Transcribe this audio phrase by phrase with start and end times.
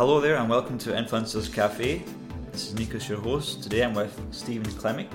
[0.00, 2.02] Hello there, and welcome to Influencers Cafe.
[2.52, 3.62] This is Nikos, your host.
[3.62, 5.10] Today I'm with Stephen Klemich.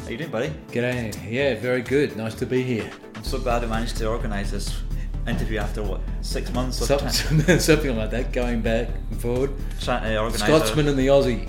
[0.00, 0.50] How you doing, buddy?
[0.68, 1.30] G'day.
[1.30, 2.16] Yeah, very good.
[2.16, 2.90] Nice to be here.
[3.16, 4.80] I'm so glad I managed to organise this
[5.28, 9.52] interview after what six months of Some- trying, Something like that, going back and forward.
[9.78, 10.40] trying to organise.
[10.40, 11.46] Scotsman and the Aussie.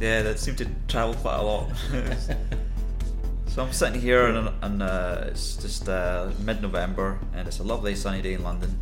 [0.00, 1.70] Yeah, that seemed to travel quite a lot.
[3.46, 7.94] so I'm sitting here, and, and uh, it's just uh, mid-November, and it's a lovely
[7.94, 8.76] sunny day in London.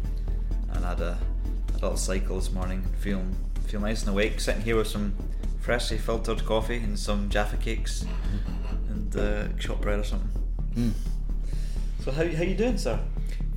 [0.73, 1.19] And I had a,
[1.69, 3.37] a little cycle this morning, feeling
[3.71, 4.41] feel nice and awake.
[4.41, 5.15] Sitting here with some
[5.61, 8.05] freshly filtered coffee and some Jaffa cakes
[8.89, 10.31] and uh, chopped bread or something.
[10.75, 10.93] Mm.
[12.05, 12.99] So how how you doing, sir?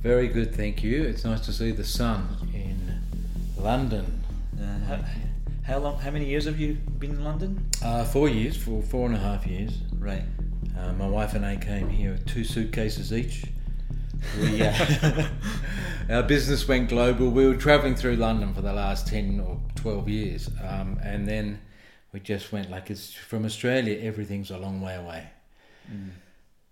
[0.00, 1.02] Very good, thank you.
[1.02, 2.78] It's nice to see the sun in
[3.56, 4.22] London.
[4.60, 5.04] Uh, how,
[5.66, 5.98] how long?
[5.98, 7.66] How many years have you been in London?
[7.82, 9.78] Uh, four years, for four and a half years.
[9.98, 10.22] Right.
[10.78, 13.44] Uh, my wife and I came here with two suitcases each.
[14.40, 15.26] We, uh,
[16.10, 17.30] our business went global.
[17.30, 20.50] We were travelling through London for the last 10 or 12 years.
[20.62, 21.60] Um, and then
[22.12, 25.28] we just went like it's from Australia, everything's a long way away.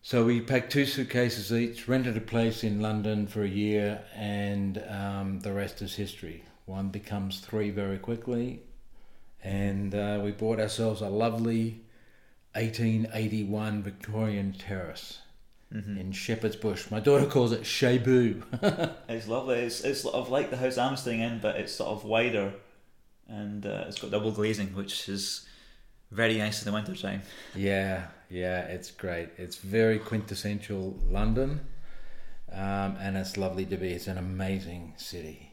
[0.05, 4.83] So we packed two suitcases each, rented a place in London for a year, and
[4.89, 6.43] um, the rest is history.
[6.67, 8.63] One becomes three very quickly,
[9.45, 11.83] and uh, we bought ourselves a lovely
[12.55, 15.22] 1881 Victorian terrace
[15.73, 15.97] Mm-hmm.
[15.99, 16.91] in Shepherd's Bush.
[16.91, 18.43] My daughter calls it Shabu.
[19.09, 19.61] It's lovely.
[19.61, 22.53] It's, it's sort of like the house I'm staying in, but it's sort of wider,
[23.27, 25.47] and uh, it's got double glazing, which is
[26.11, 27.23] very nice in the winter time.
[27.55, 29.31] yeah, yeah, it's great.
[29.39, 31.61] It's very quintessential London,
[32.53, 33.93] um, and it's lovely to be.
[33.93, 35.53] It's an amazing city.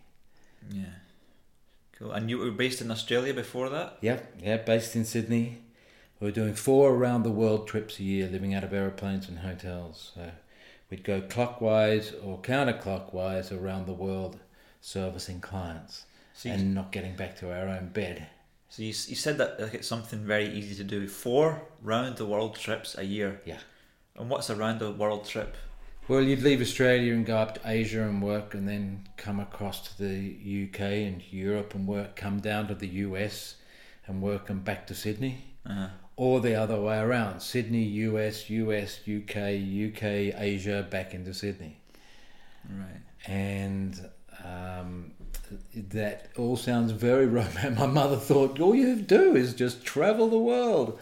[0.69, 0.95] Yeah,
[1.97, 2.11] cool.
[2.11, 3.97] And you were based in Australia before that.
[4.01, 5.59] Yep, yeah, based in Sydney.
[6.19, 9.39] We were doing four around the world trips a year, living out of aeroplanes and
[9.39, 10.11] hotels.
[10.15, 10.31] So
[10.89, 14.37] we'd go clockwise or counterclockwise around the world,
[14.81, 18.27] servicing clients So and not getting back to our own bed.
[18.69, 21.07] so you, you said that like it's something very easy to do.
[21.07, 23.39] Four round the world trips a year.
[23.45, 23.59] Yeah.
[24.17, 25.55] And what's a round the world trip?
[26.09, 29.87] Well, you'd leave Australia and go up to Asia and work, and then come across
[29.87, 33.55] to the UK and Europe and work, come down to the US
[34.07, 35.43] and work, and back to Sydney.
[35.69, 35.89] Uh,
[36.19, 39.37] Or the other way around Sydney, US, US, UK,
[39.87, 40.03] UK,
[40.37, 41.77] Asia, back into Sydney.
[42.69, 42.99] right.
[43.25, 44.09] and
[44.43, 45.11] um,
[45.75, 47.77] that all sounds very romantic.
[47.77, 50.99] My mother thought all you do is just travel the world.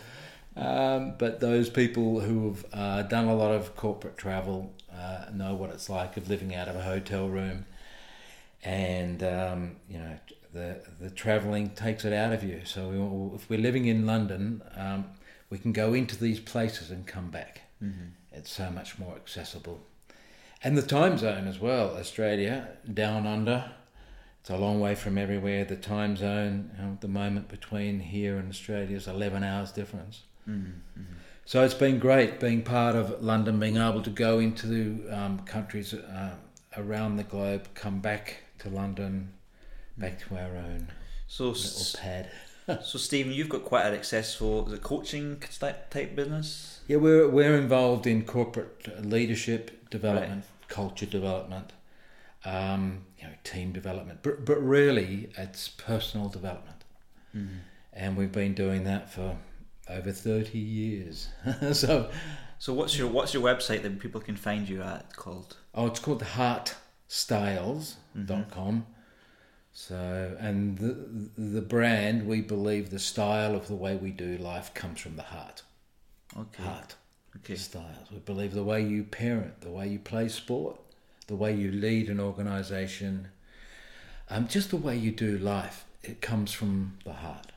[0.55, 5.55] Um, but those people who have uh, done a lot of corporate travel uh, know
[5.55, 7.65] what it's like of living out of a hotel room,
[8.63, 10.19] and um, you know
[10.53, 12.61] the the traveling takes it out of you.
[12.65, 15.05] So we, if we're living in London, um,
[15.49, 17.61] we can go into these places and come back.
[17.83, 18.09] Mm-hmm.
[18.31, 19.81] It's so much more accessible.
[20.63, 23.71] And the time zone as well, Australia, down under.
[24.41, 25.65] It's a long way from everywhere.
[25.65, 29.71] The time zone you know, at the moment between here and Australia is 11 hours
[29.71, 30.23] difference.
[30.49, 31.01] Mm-hmm.
[31.45, 35.93] So it's been great being part of London, being able to go into um, countries
[35.93, 36.35] uh,
[36.75, 39.31] around the globe, come back to London,
[39.97, 40.87] back to our own
[41.27, 42.29] So, little pad.
[42.83, 46.81] so Stephen, you've got quite a successful is it coaching type business.
[46.87, 51.71] Yeah, we're we're involved in corporate leadership development, culture development,
[52.45, 56.83] um, you know, team development, but but really it's personal development,
[57.35, 57.57] Mm-hmm.
[57.93, 59.37] and we've been doing that for
[59.89, 61.27] over thirty years.
[61.73, 62.09] so,
[62.59, 65.55] So what's your what's your website that people can find you at called?
[65.73, 68.85] oh, it's called heartstyles.com.
[69.79, 74.73] So, and the the brand we believe the style of the way we do life
[74.73, 75.61] comes from the heart.
[76.35, 76.63] Okay.
[76.63, 76.95] Heart.
[77.35, 77.53] Okay.
[77.53, 78.11] styles.
[78.11, 80.79] We believe the way you parent, the way you play sport,
[81.27, 83.27] the way you lead an organisation,
[84.31, 87.51] um, just the way you do life, it comes from the heart.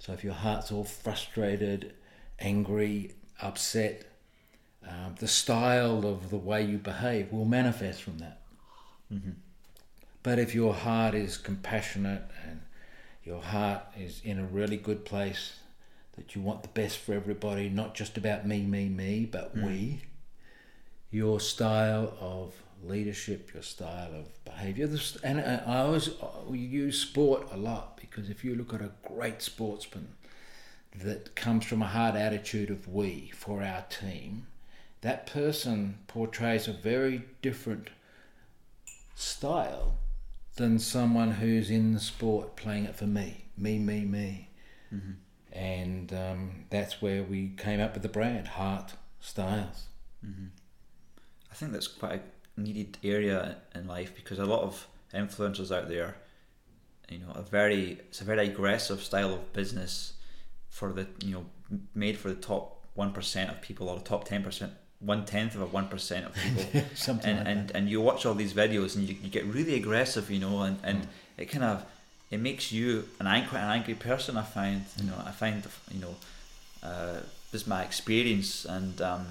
[0.00, 1.94] So if your heart's all frustrated,
[2.38, 4.04] angry, upset,
[4.86, 8.42] um, the style of the way you behave will manifest from that.
[9.10, 9.30] Mm-hmm.
[10.22, 12.60] But if your heart is compassionate and
[13.24, 15.54] your heart is in a really good place,
[16.16, 19.64] that you want the best for everybody, not just about me, me, me, but Mm.
[19.64, 20.02] we,
[21.10, 24.88] your style of leadership, your style of behavior,
[25.22, 28.92] and I I always uh, use sport a lot because if you look at a
[29.06, 30.08] great sportsman
[30.94, 34.46] that comes from a hard attitude of we for our team,
[35.00, 37.88] that person portrays a very different
[39.14, 39.94] style
[40.58, 44.50] than someone who's in the sport playing it for me, me, me, me.
[44.94, 45.12] Mm-hmm.
[45.52, 49.86] And um, that's where we came up with the brand, Heart Styles.
[50.24, 50.46] Mm-hmm.
[51.50, 52.22] I think that's quite
[52.56, 56.16] a needed area in life because a lot of influencers out there
[57.10, 60.14] you know a very it's a very aggressive style of business
[60.68, 61.46] for the you know
[61.94, 65.54] made for the top one percent of people or the top ten percent one tenth
[65.54, 66.82] of a one percent of people.
[66.94, 69.74] Something and, like and and you watch all these videos and you, you get really
[69.74, 71.06] aggressive you know and, and
[71.36, 71.84] it kind of
[72.30, 75.62] it makes you an ang- quite an angry person I find you know I find
[75.92, 76.16] you know
[76.82, 77.20] uh,
[77.52, 79.26] this is my experience and um,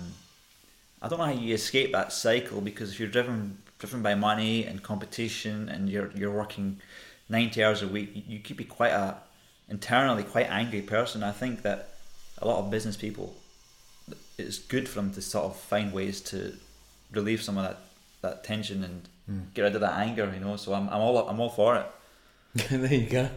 [1.01, 4.65] I don't know how you escape that cycle because if you're driven driven by money
[4.65, 6.79] and competition and you're you're working
[7.29, 9.17] 90 hours a week you, you could be quite a
[9.69, 11.23] internally quite angry person.
[11.23, 11.95] I think that
[12.41, 13.35] a lot of business people
[14.38, 16.56] it's good for them to sort of find ways to
[17.12, 17.80] relieve some of that,
[18.22, 19.54] that tension and Mm.
[19.54, 21.86] get rid of that anger you know so I'm, I'm all I'm all for it
[22.69, 23.30] there you go.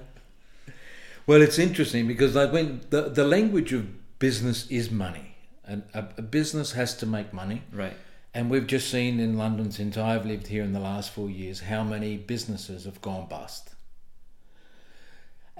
[1.27, 6.07] Well, it's interesting because like when the the language of business is money, and a,
[6.17, 7.63] a business has to make money.
[7.73, 7.97] right
[8.35, 11.61] And we've just seen in London since I've lived here in the last four years
[11.61, 13.71] how many businesses have gone bust.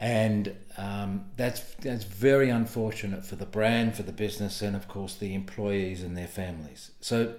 [0.01, 5.15] And um, that's that's very unfortunate for the brand, for the business, and of course
[5.15, 6.91] the employees and their families.
[7.03, 7.35] So,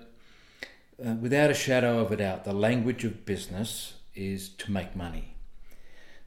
[1.03, 5.33] uh, without a shadow of a doubt, the language of business is to make money.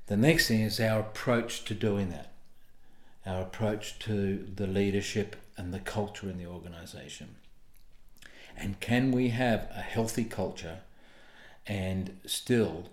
[0.06, 2.32] The next thing is our approach to doing that,
[3.25, 7.37] our approach to the leadership and the culture in the organisation.
[8.56, 10.80] And can we have a healthy culture
[11.64, 12.90] and still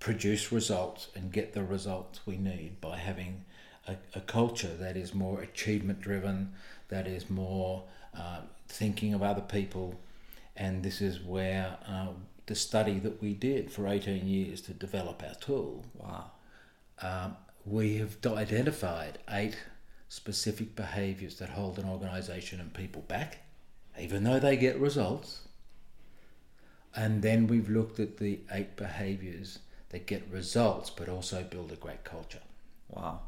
[0.00, 3.44] produce results and get the results we need by having
[3.86, 6.52] a, a culture that is more achievement driven,
[6.88, 7.84] that is more
[8.16, 9.98] uh, thinking of other people?
[10.56, 12.08] And this is where uh,
[12.46, 16.30] the study that we did for 18 years to develop our tool, wow
[17.02, 19.56] um, we have identified eight
[20.08, 23.38] specific behaviours that hold an organisation and people back,
[24.00, 25.42] even though they get results.
[26.96, 29.58] And then we've looked at the eight behaviours
[29.90, 32.40] that get results but also build a great culture.
[32.88, 33.20] wow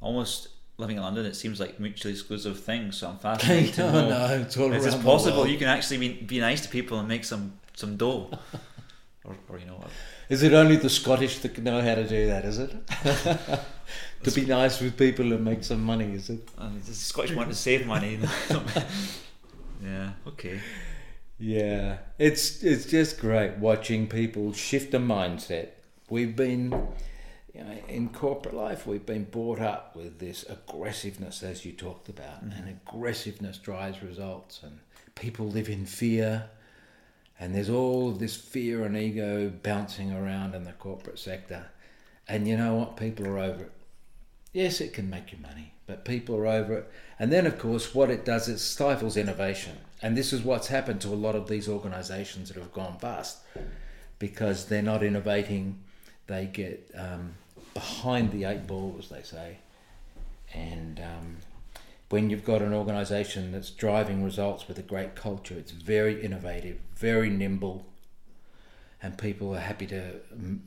[0.00, 0.48] almost
[0.78, 4.08] living in London it seems like mutually exclusive things so I'm fascinated to no, know
[4.08, 6.68] no, it's all is this around the possible you can actually be, be nice to
[6.68, 8.30] people and make some some dough
[9.24, 9.84] or, or you know
[10.28, 12.70] Is it only the Scottish that know how to do that, is it?
[14.24, 16.48] to be nice with people and make some money, is it?
[16.58, 18.18] uh, the Scottish want to save money
[19.82, 20.62] yeah okay
[21.38, 25.68] Yeah, it's it's just great watching people shift a mindset.
[26.08, 26.70] We've been,
[27.52, 32.08] you know, in corporate life, we've been brought up with this aggressiveness, as you talked
[32.08, 32.52] about, mm-hmm.
[32.52, 34.78] and aggressiveness drives results, and
[35.14, 36.48] people live in fear,
[37.40, 41.66] and there's all of this fear and ego bouncing around in the corporate sector,
[42.28, 42.96] and you know what?
[42.96, 43.72] People are over it.
[44.52, 46.90] Yes, it can make you money, but people are over it.
[47.18, 49.76] And then, of course, what it does is stifles innovation.
[50.02, 53.38] And this is what's happened to a lot of these organisations that have gone bust
[54.18, 55.80] because they're not innovating.
[56.26, 57.34] They get um,
[57.74, 59.58] behind the eight ball, as they say.
[60.52, 61.36] And um,
[62.08, 66.78] when you've got an organisation that's driving results with a great culture, it's very innovative,
[66.94, 67.86] very nimble,
[69.02, 70.20] and people are happy to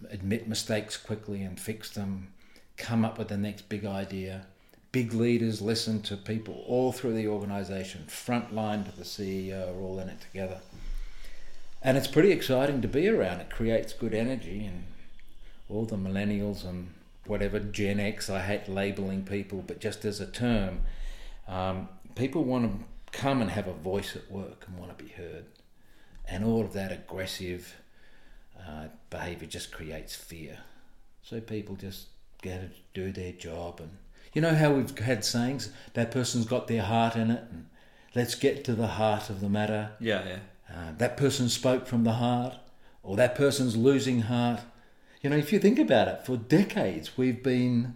[0.09, 2.27] admit mistakes quickly and fix them,
[2.77, 4.45] come up with the next big idea.
[4.91, 9.81] Big leaders listen to people all through the organisation, front line to the CEO, are
[9.81, 10.59] all in it together.
[11.81, 13.39] And it's pretty exciting to be around.
[13.39, 14.83] It creates good energy, and
[15.69, 16.93] all the millennials and
[17.25, 20.81] whatever Gen X, I hate labelling people, but just as a term,
[21.47, 25.11] um, people want to come and have a voice at work and want to be
[25.11, 25.45] heard.
[26.27, 27.75] And all of that aggressive
[28.59, 30.59] uh, behaviour just creates fear.
[31.21, 32.07] So people just
[32.41, 33.79] get to do their job.
[33.79, 33.91] And
[34.33, 37.67] you know how we've had sayings, that person's got their heart in it, and
[38.15, 39.91] let's get to the heart of the matter.
[39.99, 40.39] yeah yeah
[40.71, 42.55] Uh, that person spoke from the heart,
[43.03, 44.61] or that person's losing heart.
[45.21, 47.95] You know, if you think about it, for decades we've been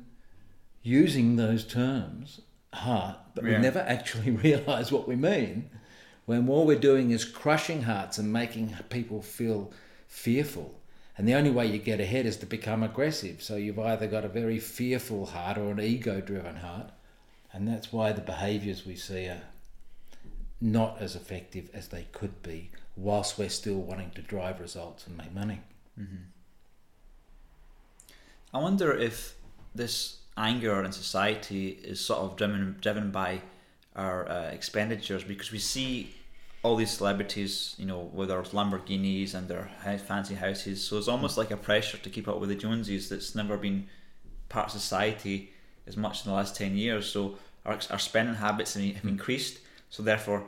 [0.82, 2.42] using those terms,
[2.74, 3.52] heart, but Yeah.
[3.52, 5.70] we never actually realise what we mean.
[6.26, 9.72] When all we're doing is crushing hearts and making people feel
[10.08, 10.80] fearful.
[11.18, 13.44] And the only way you get ahead is to become aggressive.
[13.44, 16.92] So you've either got a very fearful heart or an ego driven heart.
[17.52, 19.44] And that's why the behaviours we see are
[20.60, 25.16] not as effective as they could be, whilst we're still wanting to drive results and
[25.18, 25.60] make money.
[26.00, 26.16] Mm-hmm.
[28.54, 29.36] I wonder if
[29.74, 33.42] this anger in society is sort of driven driven by
[33.96, 36.14] our uh, expenditures because we see
[36.64, 39.70] all these celebrities, you know, with their Lamborghinis and their
[40.08, 40.82] fancy houses.
[40.84, 43.88] So it's almost like a pressure to keep up with the Joneses that's never been
[44.50, 45.52] part of society
[45.86, 47.08] as much in the last ten years.
[47.08, 49.60] So our our spending habits have increased.
[49.90, 50.44] So therefore,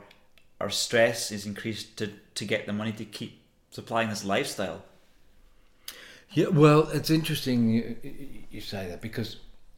[0.60, 4.82] our stress is increased to to get the money to keep supplying this lifestyle.
[6.32, 7.70] Yeah, well, it's interesting.
[7.70, 7.96] You,
[8.50, 9.36] you say that because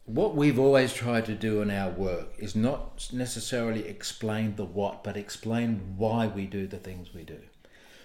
[0.09, 5.05] what we've always tried to do in our work is not necessarily explain the what,
[5.05, 7.38] but explain why we do the things we do.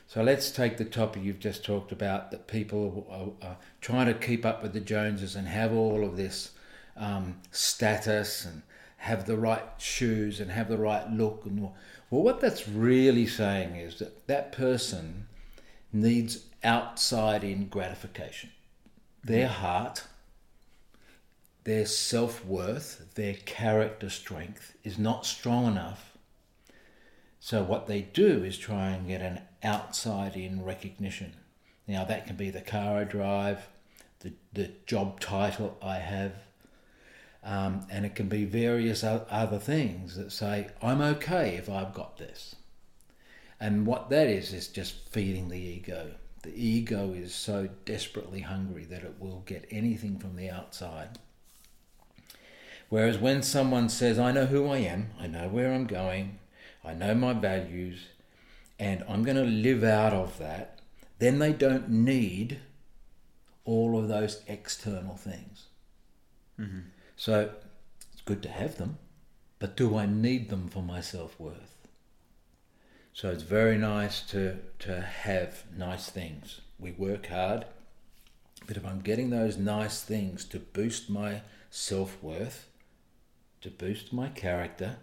[0.08, 4.14] So let's take the topic you've just talked about that people are, are trying to
[4.14, 6.52] keep up with the Joneses and have all of this
[6.98, 8.64] um, status and
[8.98, 11.44] have the right shoes and have the right look.
[11.46, 11.74] And well,
[12.10, 15.28] what that's really saying is that that person
[15.94, 18.52] needs outside in gratification.
[19.24, 20.04] Their heart,
[21.64, 26.18] their self worth, their character strength is not strong enough.
[27.40, 31.34] So, what they do is try and get an outside in recognition.
[31.88, 33.68] Now, that can be the car I drive,
[34.20, 36.34] the, the job title I have,
[37.44, 42.18] um, and it can be various other things that say, I'm okay if I've got
[42.18, 42.56] this.
[43.60, 46.12] And what that is, is just feeding the ego.
[46.44, 51.18] The ego is so desperately hungry that it will get anything from the outside.
[52.90, 56.40] Whereas when someone says, I know who I am, I know where I'm going,
[56.84, 58.08] I know my values,
[58.78, 60.80] and I'm going to live out of that,
[61.20, 62.60] then they don't need
[63.64, 65.68] all of those external things.
[66.60, 66.80] Mm-hmm.
[67.16, 67.52] So
[68.12, 68.98] it's good to have them,
[69.60, 71.83] but do I need them for my self worth?
[73.14, 76.62] So it's very nice to, to have nice things.
[76.80, 77.66] We work hard,
[78.66, 82.68] but if I'm getting those nice things to boost my self worth,
[83.62, 84.98] to boost my character,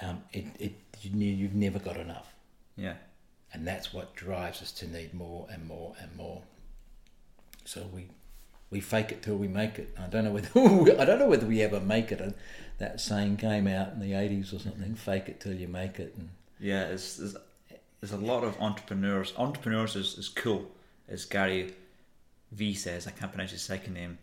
[0.00, 2.34] um, it, it you've never got enough.
[2.76, 2.94] Yeah.
[3.52, 6.42] And that's what drives us to need more and more and more.
[7.64, 8.08] So we
[8.70, 9.94] we fake it till we make it.
[9.98, 10.48] I don't know whether
[11.00, 12.34] I don't know whether we ever make it.
[12.78, 14.94] That saying came out in the eighties or something.
[14.94, 16.14] Fake it till you make it.
[16.16, 17.36] And yeah, it's, there's,
[18.00, 19.32] there's a lot of entrepreneurs.
[19.36, 20.70] Entrepreneurs is, is cool,
[21.08, 21.74] as Gary
[22.52, 23.06] V says.
[23.06, 24.18] I can't pronounce his second name.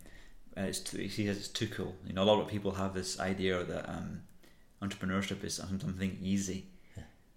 [0.56, 1.94] Uh, it's too, he says it's too cool.
[2.06, 4.22] You know, a lot of people have this idea that um,
[4.82, 6.66] entrepreneurship is something easy,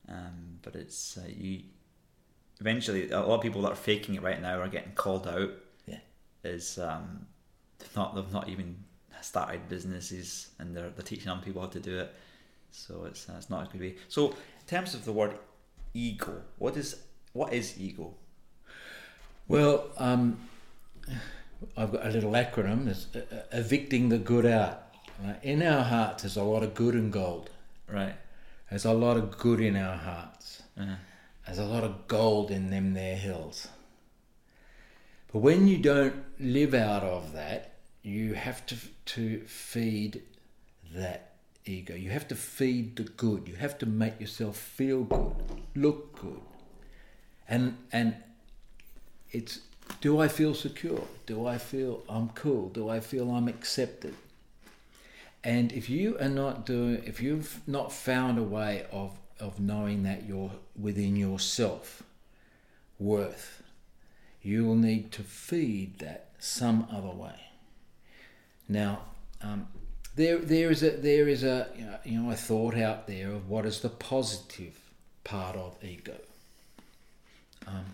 [0.07, 1.61] um, but it's uh, you.
[2.61, 5.51] Eventually, a lot of people that are faking it right now are getting called out
[5.85, 5.99] Yeah,
[6.43, 7.25] is um,
[7.77, 8.83] they've not they've not even
[9.21, 12.13] started businesses and they're they're teaching other people how to do it.
[12.71, 13.95] So it's uh, it's not a good way.
[14.07, 14.35] So
[14.69, 15.33] terms of the word
[15.93, 16.95] ego, what is
[17.33, 18.13] what is ego?
[19.47, 20.47] Well, um,
[21.75, 22.87] I've got a little acronym.
[22.87, 24.83] It's uh, uh, evicting the good out.
[25.23, 25.43] Right?
[25.43, 27.49] In our hearts, there's a lot of good and gold.
[27.87, 28.15] Right.
[28.69, 30.61] There's a lot of good in our hearts.
[30.79, 30.95] Uh-huh.
[31.45, 33.67] There's a lot of gold in them there hills.
[35.33, 37.73] But when you don't live out of that,
[38.03, 40.21] you have to to feed
[40.93, 41.28] that
[41.65, 41.95] ego.
[41.95, 43.47] You have to feed the good.
[43.47, 45.35] You have to make yourself feel good,
[45.75, 46.41] look good.
[47.47, 48.15] And and
[49.31, 49.59] it's
[50.01, 51.03] do I feel secure?
[51.25, 52.69] Do I feel I'm cool?
[52.69, 54.15] Do I feel I'm accepted?
[55.43, 60.03] And if you are not doing if you've not found a way of of knowing
[60.03, 62.03] that you're within yourself
[62.99, 63.63] worth
[64.41, 67.35] you will need to feed that some other way.
[68.67, 69.01] Now,
[69.41, 69.67] um,
[70.19, 71.67] there there is a there is a
[72.03, 74.77] you know a thought out there of what is the positive
[75.23, 76.17] part of ego.
[77.65, 77.85] Um,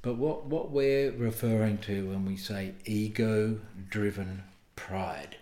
[0.00, 4.44] but what what we're referring to when we say ego-driven
[4.76, 5.36] pride,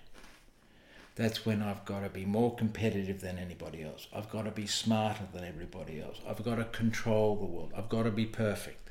[1.17, 4.07] that's when I've got to be more competitive than anybody else.
[4.15, 6.19] I've got to be smarter than everybody else.
[6.27, 7.73] I've got to control the world.
[7.77, 8.89] I've got to be perfect.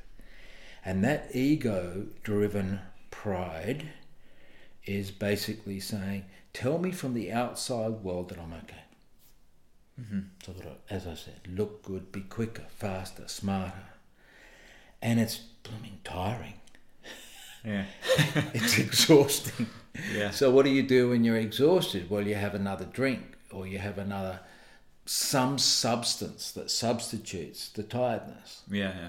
[0.84, 2.80] And that ego driven
[3.10, 3.88] pride
[4.84, 8.84] is basically saying, tell me from the outside world that I'm okay.
[10.00, 10.20] Mm-hmm.
[10.44, 13.72] So that, I, as I said, look good, be quicker, faster, smarter.
[15.00, 16.54] And it's blooming tiring.
[17.64, 17.84] Yeah.
[18.54, 19.66] it's exhausting.
[20.12, 20.30] Yeah.
[20.30, 22.10] So what do you do when you're exhausted?
[22.10, 24.40] Well, you have another drink or you have another
[25.04, 28.62] some substance that substitutes the tiredness.
[28.70, 29.08] Yeah, yeah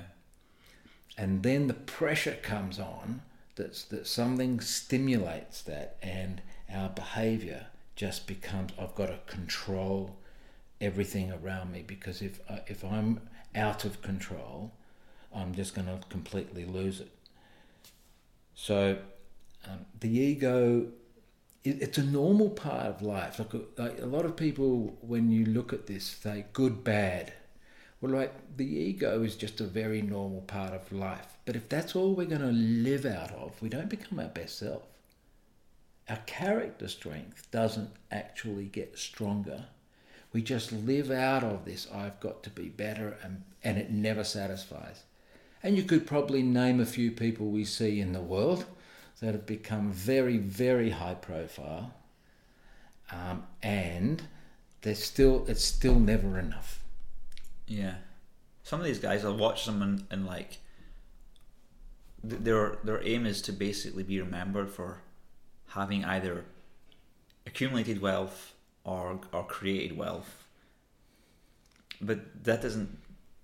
[1.17, 3.21] and then the pressure comes on
[3.55, 6.41] that that something stimulates that and
[6.73, 10.17] our behavior just becomes I've got to control
[10.81, 13.21] everything around me because if uh, if I'm
[13.55, 14.71] out of control
[15.33, 17.11] I'm just going to completely lose it
[18.55, 18.97] so
[19.67, 20.87] um, the ego
[21.63, 25.45] it, it's a normal part of life like, like a lot of people when you
[25.45, 27.33] look at this say good bad
[28.03, 31.37] well, like the ego is just a very normal part of life.
[31.45, 34.59] But if that's all we're going to live out of, we don't become our best
[34.59, 34.81] self.
[36.09, 39.65] Our character strength doesn't actually get stronger.
[40.33, 44.23] We just live out of this, I've got to be better, and, and it never
[44.23, 45.03] satisfies.
[45.61, 48.65] And you could probably name a few people we see in the world
[49.21, 51.93] that have become very, very high profile,
[53.11, 54.23] um, and
[54.81, 56.83] they're still it's still never enough.
[57.67, 57.95] Yeah,
[58.63, 60.57] some of these guys, I'll watch them and, and like
[62.27, 65.01] th- their their aim is to basically be remembered for
[65.73, 66.45] having either
[67.45, 68.53] accumulated wealth
[68.83, 70.45] or or created wealth,
[72.01, 72.97] but that doesn't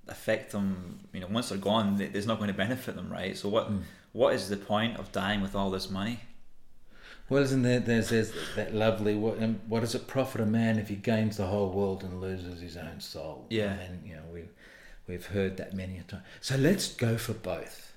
[0.08, 1.00] affect them.
[1.14, 3.38] You know, once they're gone, there's not going to benefit them, right?
[3.38, 3.72] So what
[4.12, 6.20] what is the point of dying with all this money?
[7.30, 7.80] Well, isn't there?
[7.80, 9.14] There's, there's that lovely.
[9.14, 12.20] What, um, what does it profit a man if he gains the whole world and
[12.20, 13.46] loses his own soul?
[13.52, 13.74] Yeah.
[13.74, 14.46] and you know we
[15.08, 16.24] we've heard that many a time.
[16.42, 17.94] So let's go for both,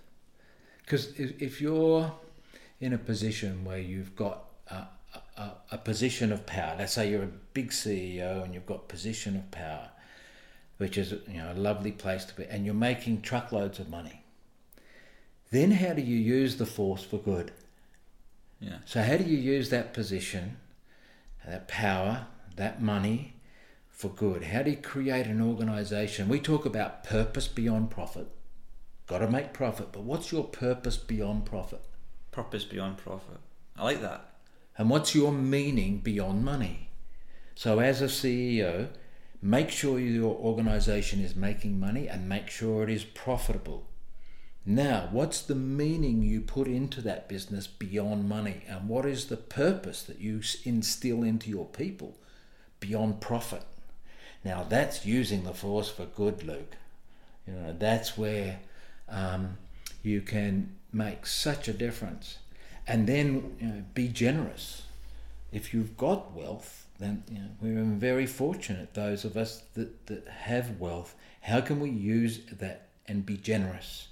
[0.82, 2.12] because if, if you're
[2.82, 4.86] in a position where you've got a,
[5.36, 9.36] a, a position of power, let's say you're a big CEO and you've got position
[9.36, 9.88] of power,
[10.78, 14.24] which is you know a lovely place to be, and you're making truckloads of money.
[15.52, 17.52] Then how do you use the force for good?
[18.58, 20.56] Yeah, So, how do you use that position,
[21.46, 23.34] that power, that money
[23.90, 24.42] for good?
[24.44, 26.28] How do you create an organization?
[26.28, 28.26] We talk about purpose beyond profit.
[29.06, 31.84] Got to make profit, but what's your purpose beyond profit?
[32.32, 33.38] Purpose beyond profit.
[33.76, 34.32] I like that.
[34.76, 36.88] And what's your meaning beyond money?
[37.54, 38.88] So, as a CEO,
[39.40, 43.86] make sure your organization is making money and make sure it is profitable.
[44.64, 48.62] Now, what's the meaning you put into that business beyond money?
[48.68, 52.16] And what is the purpose that you instill into your people
[52.80, 53.64] beyond profit?
[54.44, 56.76] Now, that's using the force for good, Luke.
[57.46, 58.60] You know, that's where
[59.08, 59.58] um,
[60.02, 62.38] you can make such a difference.
[62.86, 64.82] And then you know, be generous.
[65.52, 70.26] If you've got wealth, then you know, we're very fortunate, those of us that, that
[70.28, 71.14] have wealth.
[71.42, 74.08] How can we use that and be generous?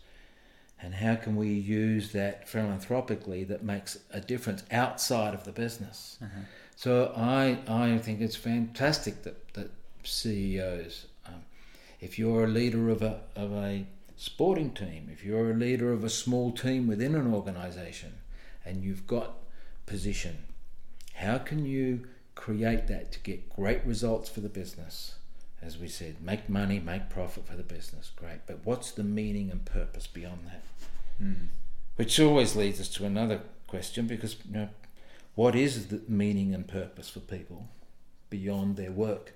[0.83, 6.19] And how can we use that philanthropically that makes a difference outside of the business?
[6.77, 9.71] So I, I think it's fantastic that, that
[10.05, 11.43] CEOs, um,
[12.01, 13.85] if you're a leader of a, of a
[14.21, 18.13] sporting team, if you're a leader of a small team within an organization
[18.67, 19.37] and you've got
[19.87, 20.45] position,
[21.15, 25.15] how can you create that to get great results for the business?
[25.63, 28.41] As we said, make money, make profit for the business, great.
[28.47, 30.63] But what's the meaning and purpose beyond that?
[31.17, 31.47] Hmm.
[31.97, 34.69] Which always leads us to another question because you know,
[35.35, 37.69] what is the meaning and purpose for people
[38.29, 39.33] beyond their work?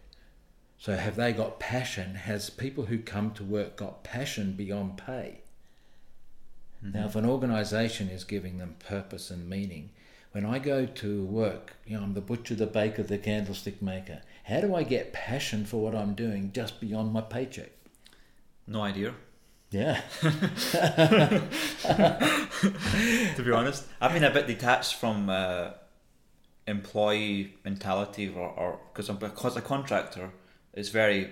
[0.85, 2.15] So have they got passion?
[2.15, 5.39] Has people who come to work got passion beyond pay?
[6.83, 9.93] Now, if an organisation is giving them purpose and meaning,
[10.33, 14.21] when I go to work, you know, I'm the butcher, the baker, the candlestick maker.
[14.43, 17.71] How do I get passion for what I'm doing just beyond my paycheck?
[18.67, 19.15] No idea.
[19.71, 20.03] Yeah.
[20.21, 21.43] to
[23.43, 23.87] be honest.
[24.03, 25.71] I've been a bit detached from uh,
[26.67, 30.31] employee mentality, or because I'm because a contractor
[30.75, 31.31] is very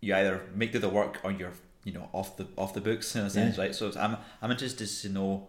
[0.00, 1.52] you either make do the work or you're
[1.84, 3.62] you know off the off the books in a sense, Yeah.
[3.64, 3.74] right?
[3.74, 5.48] So it's, I'm I'm interested to know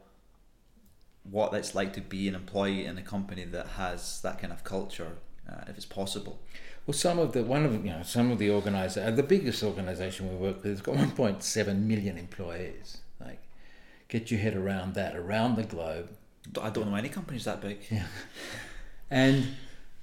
[1.24, 4.64] what it's like to be an employee in a company that has that kind of
[4.64, 5.18] culture,
[5.50, 6.40] uh, if it's possible.
[6.88, 10.30] Well, some of the one of you know some of the organisations, the biggest organisation
[10.30, 12.98] we work with, has got 1.7 million employees.
[13.20, 13.40] Like,
[14.08, 16.10] get your head around that around the globe,
[16.60, 17.80] I don't know any companies that big.
[17.92, 18.08] Yeah.
[19.12, 19.46] and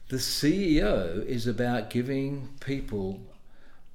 [0.09, 3.21] the CEO is about giving people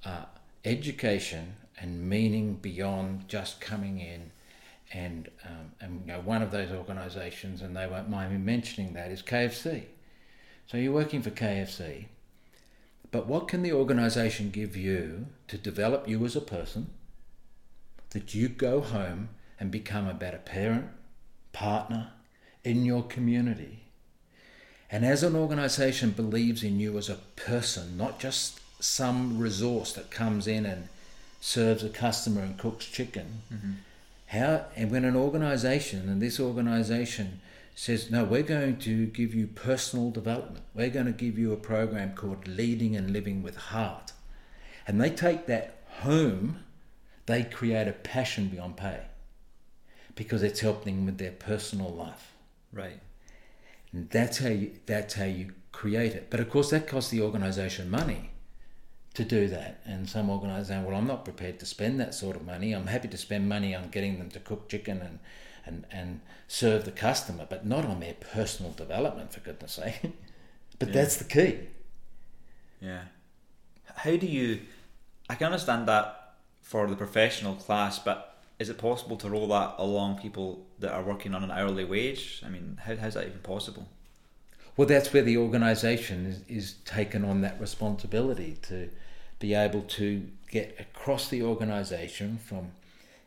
[0.06, 0.26] uh,
[0.63, 4.32] education and meaning beyond just coming in.
[4.93, 8.93] And um, and you know, one of those organisations, and they won't mind me mentioning
[8.93, 9.86] that, is KFC.
[10.67, 12.06] So you're working for KFC,
[13.10, 16.91] but what can the organisation give you to develop you as a person?
[18.12, 20.89] That you go home and become a better parent,
[21.54, 22.12] partner
[22.63, 23.83] in your community.
[24.94, 30.12] And as an organisation believes in you as a person, not just some resource that
[30.12, 30.88] comes in and
[31.42, 33.72] serves a customer and cooks chicken, mm-hmm.
[34.28, 37.42] how and when an organisation and this organisation
[37.74, 40.64] says, no, we're going to give you personal development.
[40.76, 44.12] We're going to give you a program called Leading and Living with Heart.
[44.86, 46.60] And they take that home,
[47.26, 49.00] they create a passion beyond pay
[50.14, 52.34] because it's helping them with their personal life.
[52.72, 53.00] Right.
[53.94, 56.28] And that's how you, that's how you create it.
[56.30, 58.32] But of course, that costs the organisation money
[59.14, 59.82] to do that.
[59.86, 62.74] And some organisation, well, I'm not prepared to spend that sort of money.
[62.74, 65.20] I'm happy to spend money on getting them to cook chicken and
[65.66, 70.02] and, and serve the customer, but not on their personal development, for goodness sake.
[70.80, 70.94] but Yeah.
[70.94, 71.60] that's the key.
[72.82, 73.04] Yeah.
[73.96, 74.60] How do you?
[75.30, 79.76] I can understand that for the professional class, but is it possible to roll that
[79.78, 82.42] along people that are working on an hourly wage?
[82.46, 83.88] I mean, how, how's that even possible?
[84.76, 88.89] Well, that's where the organisation is, is taken on that responsibility to
[89.39, 92.72] be able to get across the organisation from,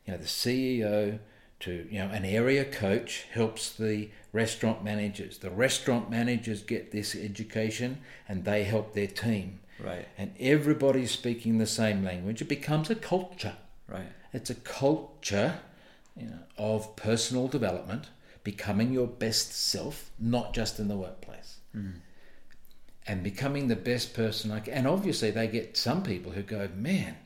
[0.07, 1.19] you know, the CEO
[1.59, 5.39] to you know an area coach helps the restaurant managers.
[5.39, 9.61] The restaurant managers get this education and they help their team.
[9.79, 10.07] Right.
[10.17, 12.41] And everybody's speaking the same language.
[12.41, 13.57] It becomes a culture.
[13.89, 14.07] Right.
[14.37, 15.61] It's a culture
[16.15, 18.11] you know, of personal development,
[18.45, 21.57] becoming your best self, not just in the workplace.
[21.75, 21.95] Mm.
[23.07, 24.75] And becoming the best person I can.
[24.75, 27.17] And obviously, they get some people who go, Man,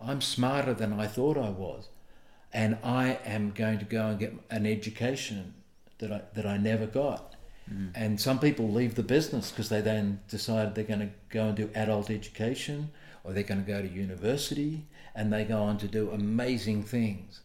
[0.00, 1.88] I'm smarter than I thought I was.
[2.52, 5.54] And I am going to go and get an education
[5.98, 7.34] that I, that I never got.
[7.68, 7.90] Mm.
[7.96, 11.56] And some people leave the business because they then decide they're going to go and
[11.56, 12.90] do adult education
[13.24, 17.40] or they're going to go to university and they go on to do amazing things.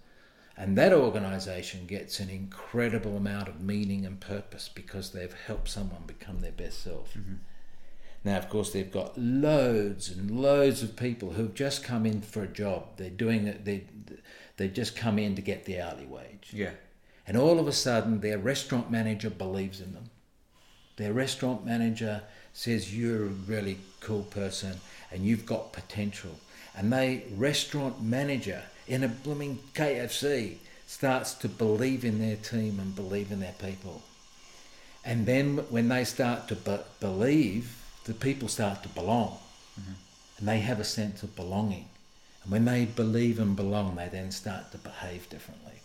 [0.55, 6.03] And that organisation gets an incredible amount of meaning and purpose because they've helped someone
[6.07, 7.13] become their best self.
[7.13, 7.35] Mm-hmm.
[8.23, 12.43] Now, of course, they've got loads and loads of people who've just come in for
[12.43, 12.97] a job.
[12.97, 13.63] They're doing it.
[13.65, 13.85] They
[14.57, 16.49] they just come in to get the hourly wage.
[16.51, 16.71] Yeah.
[17.27, 20.09] And all of a sudden, their restaurant manager believes in them.
[20.95, 24.73] Their restaurant manager says you're a really cool person
[25.11, 26.31] and you've got potential.
[26.77, 32.95] And they restaurant manager in a blooming KFC starts to believe in their team and
[32.95, 34.03] believe in their people.
[35.03, 39.37] And then when they start to be- believe, the people start to belong.
[39.79, 39.93] Mm-hmm.
[40.37, 41.89] And they have a sense of belonging.
[42.43, 45.81] And when they believe and belong, they then start to behave differently.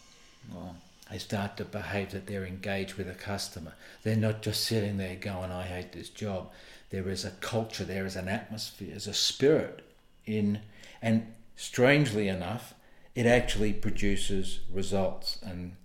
[0.53, 0.77] Well,
[1.11, 3.75] They start to behave that they're engaged with a customer.
[4.03, 6.51] They're not just sitting there going, I hate this job.
[6.91, 9.85] There is a culture, there is an atmosphere, there's a spirit
[10.27, 10.61] in,
[11.03, 12.75] and strangely enough,
[13.15, 15.39] it actually produces results.
[15.43, 15.77] And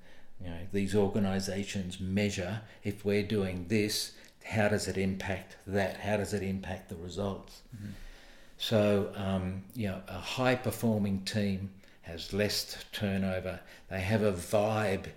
[0.41, 4.13] you know, these organizations measure if we're doing this,
[4.45, 5.97] how does it impact that?
[5.97, 7.61] How does it impact the results?
[7.75, 7.91] Mm-hmm.
[8.57, 11.69] So, um, you know, a high performing team
[12.01, 13.59] has less turnover.
[13.89, 15.07] They have a vibe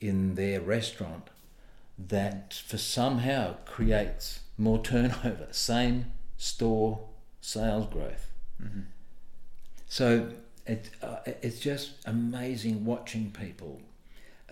[0.00, 1.28] in their restaurant
[1.98, 5.48] that for somehow creates more turnover.
[5.50, 7.00] Same store
[7.40, 8.30] sales growth.
[8.62, 8.80] Mm-hmm.
[9.88, 10.30] So
[10.66, 13.80] it, uh, it's just amazing watching people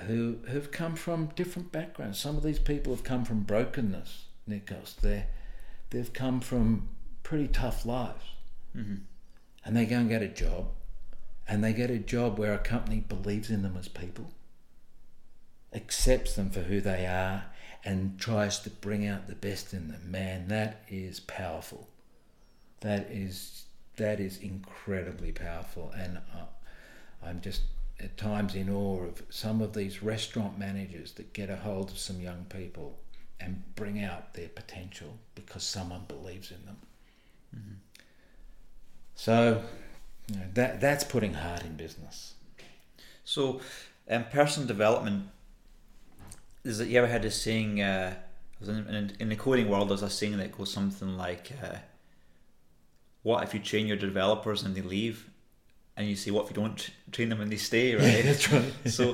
[0.07, 2.19] who who've come from different backgrounds.
[2.19, 4.97] Some of these people have come from brokenness, Nikos.
[4.97, 5.27] They
[5.91, 6.89] they've come from
[7.23, 8.25] pretty tough lives,
[8.77, 8.97] Mm-hmm.
[9.65, 10.69] and they go and get a job,
[11.49, 14.31] and they get a job where a company believes in them as people,
[15.73, 17.45] accepts them for who they are,
[17.85, 20.11] and tries to bring out the best in them.
[20.11, 21.89] Man, that is powerful.
[22.81, 23.66] That is
[23.97, 27.63] that is incredibly powerful, and uh, I'm just
[27.99, 31.99] at times in awe of some of these restaurant managers that get a hold of
[31.99, 32.99] some young people
[33.41, 36.77] and bring out their potential because someone believes in them.
[37.57, 37.75] Mm-hmm.
[39.15, 39.63] So
[40.29, 42.35] you know, that that's putting heart in business.
[43.25, 43.61] So,
[44.09, 45.29] um, personal development.
[46.65, 47.81] Is it you ever heard this saying?
[47.81, 48.15] Uh,
[48.61, 51.77] in, in, in the coding world, there's a saying that goes something like, uh,
[53.27, 55.29] "What if you train your developers and they leave?"
[55.97, 58.25] And you say, "What if you don't train them and they stay?" Right.
[58.25, 58.73] that's right.
[58.87, 59.05] so,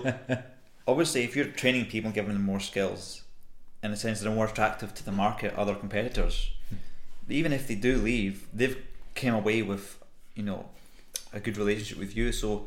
[0.86, 3.22] obviously, if you're training people and giving them more skills,
[3.82, 6.50] in a sense, they're more attractive to the market, other competitors.
[6.68, 6.76] Hmm.
[7.40, 8.78] Even if they do leave, they've
[9.14, 9.98] came away with,
[10.34, 10.66] you know,
[11.32, 12.32] a good relationship with you.
[12.32, 12.66] So,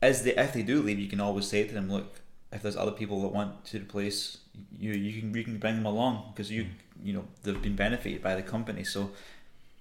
[0.00, 2.78] as they if they do leave, you can always say to them, "Look, if there's
[2.78, 4.38] other people that want to replace
[4.84, 7.06] you, you can you can bring them along because you hmm.
[7.06, 9.10] you know they've been benefited by the company." So,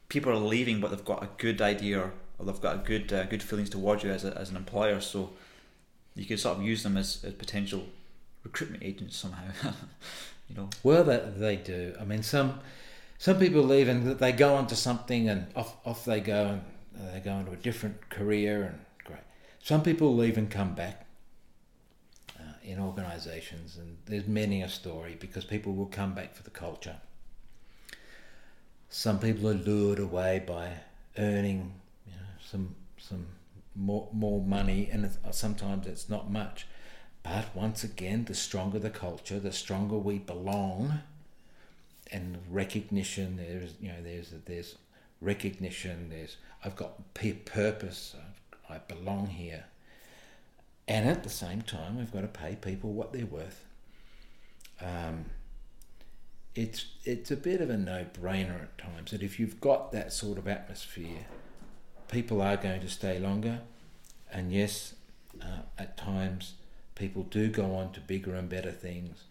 [0.10, 3.24] people are leaving, but they've got a good idea or they've got a good uh,
[3.26, 5.00] good feelings towards you as a, as an employer.
[5.00, 5.32] So,
[6.16, 7.86] you can sort of use them as, as potential
[8.44, 9.52] recruitment agents somehow.
[10.50, 10.70] you know.
[10.84, 11.96] Well, they, they do.
[12.00, 12.60] I mean, some
[13.18, 16.60] some people leave and they go on to something and off off they go
[16.94, 19.24] and they go into a different career and great.
[19.62, 21.06] Some people leave and come back
[22.40, 26.50] uh, in organisations, and there's many a story because people will come back for the
[26.50, 26.98] culture.
[28.90, 30.74] Some people are lured away by
[31.18, 31.74] earning
[32.06, 33.28] you know, some some
[33.76, 36.66] more more money, and it's, sometimes it's not much.
[37.22, 41.02] But once again, the stronger the culture, the stronger we belong,
[42.12, 43.38] and recognition.
[43.38, 44.76] There's you know there's there's
[45.22, 46.10] recognition.
[46.10, 48.16] There's I've got purpose.
[48.70, 49.66] I belong here,
[50.88, 53.66] and at the same time, we've got to pay people what they're worth.
[54.82, 55.26] Um,
[56.60, 60.38] it's it's a bit of a no-brainer at times that if you've got that sort
[60.38, 61.26] of atmosphere,
[62.10, 63.62] people are going to stay longer,
[64.32, 64.96] and yes,
[65.42, 66.54] uh, at times
[66.96, 69.24] people do go on to bigger and better things.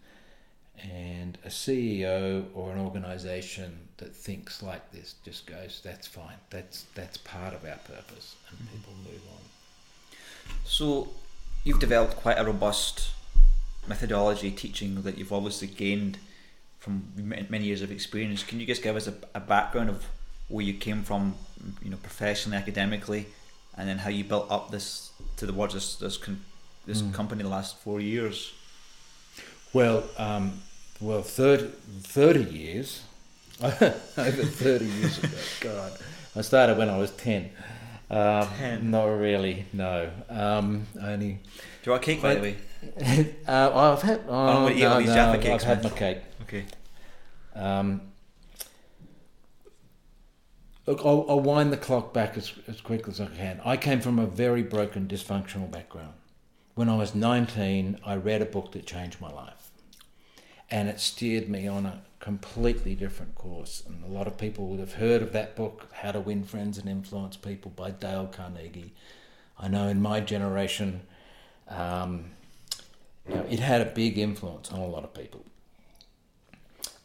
[0.81, 6.37] And a CEO or an organization that thinks like this just goes, that's fine.
[6.49, 8.77] That's that's part of our purpose, and Mm-hmm.
[8.77, 9.41] people move on.
[10.63, 11.09] So,
[11.63, 13.11] you've developed quite a robust
[13.87, 16.17] methodology teaching that you've obviously gained
[16.89, 18.43] from many years of experience.
[18.43, 20.05] Can you just give us a, a background of
[20.47, 21.35] where you came from,
[21.83, 23.27] you know, professionally, academically,
[23.77, 26.41] and then how you built up this to the words this this, con-
[26.87, 27.13] this Mm.
[27.13, 28.53] company the last four years?
[29.73, 30.61] Well, um,
[30.99, 31.67] well, 30,
[32.01, 33.03] 30 years,
[33.61, 35.29] over 30 years ago,
[35.61, 35.91] God.
[36.35, 37.51] I started when I was 10.
[38.09, 38.89] Um, 10?
[38.91, 40.09] Not really, no.
[40.29, 41.33] Um, only.
[41.33, 41.39] Do
[41.85, 42.55] you want a cake, by the way?
[43.47, 44.21] uh, I've had.
[44.27, 46.17] Oh, I'm gonna eat all no, no, I've cakes, had my cake.
[46.43, 46.65] Okay.
[47.55, 48.01] Um,
[50.85, 53.61] look, I'll, I'll wind the clock back as, as quickly as I can.
[53.63, 56.13] I came from a very broken, dysfunctional background.
[56.75, 59.69] When I was 19, I read a book that changed my life.
[60.71, 63.83] And it steered me on a completely different course.
[63.85, 66.77] And a lot of people would have heard of that book, How to Win Friends
[66.77, 68.93] and Influence People by Dale Carnegie.
[69.57, 71.01] I know in my generation,
[71.67, 72.31] um,
[73.27, 75.45] you know, it had a big influence on a lot of people.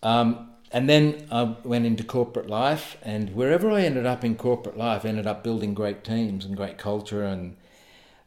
[0.05, 4.77] Um, and then I went into corporate life, and wherever I ended up in corporate
[4.77, 7.23] life, I ended up building great teams and great culture.
[7.23, 7.57] And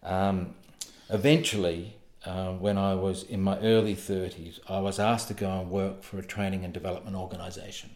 [0.02, 0.56] um,
[1.10, 5.70] eventually, uh, when I was in my early 30s, I was asked to go and
[5.70, 7.92] work for a training and development organisation.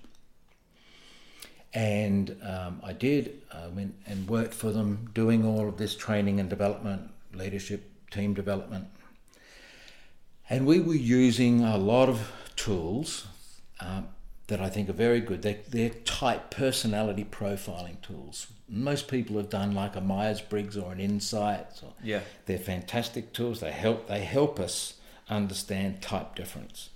[1.74, 3.42] And um, I did.
[3.54, 8.34] I went and worked for them, doing all of this training and development, leadership, team
[8.34, 8.90] development.
[10.50, 13.28] And we were using a lot of tools
[13.82, 14.08] um,
[14.48, 15.42] that I think are very good.
[15.42, 18.48] They're, they're type personality profiling tools.
[18.68, 21.84] Most people have done like a Myers Briggs or an Insights.
[21.84, 22.22] Or, Yeah.
[22.46, 23.60] they're fantastic tools.
[23.62, 24.08] They help.
[24.08, 24.96] They help us
[25.30, 26.90] understand type difference.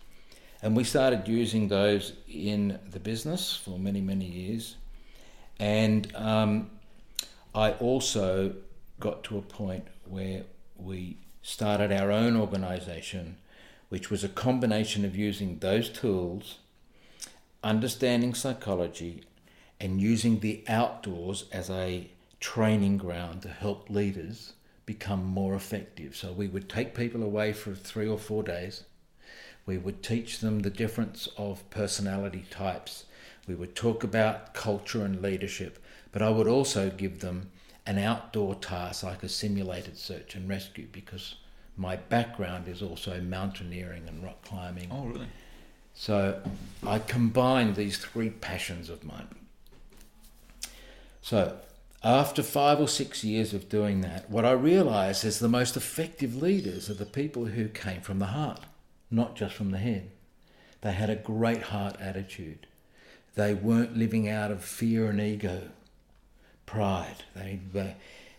[0.61, 4.75] And we started using those in the business for many, many years.
[5.59, 6.71] And um,
[7.53, 8.55] I also
[8.99, 10.43] got to a point where
[10.77, 13.37] we started our own organization,
[13.89, 16.57] which was a combination of using those tools,
[17.65, 19.23] understanding psychology,
[19.79, 22.07] and using the outdoors as a
[22.39, 24.53] training ground to help leaders
[24.85, 26.15] become more effective.
[26.15, 28.83] So we would take people away for three or four days.
[29.65, 33.05] We would teach them the difference of personality types.
[33.47, 37.49] We would talk about culture and leadership, but I would also give them
[37.87, 41.35] an outdoor task like a simulated search and rescue because
[41.77, 44.89] my background is also mountaineering and rock climbing.
[44.91, 45.27] Oh, really?
[45.95, 46.41] So
[46.85, 49.27] I combined these three passions of mine.
[51.21, 51.57] So
[52.03, 56.35] after five or six years of doing that, what I realized is the most effective
[56.35, 58.59] leaders are the people who came from the heart,
[59.09, 60.11] not just from the head.
[60.81, 62.67] They had a great heart attitude.
[63.33, 65.69] They weren't living out of fear and ego,
[66.65, 67.23] pride.
[67.35, 67.95] They, they,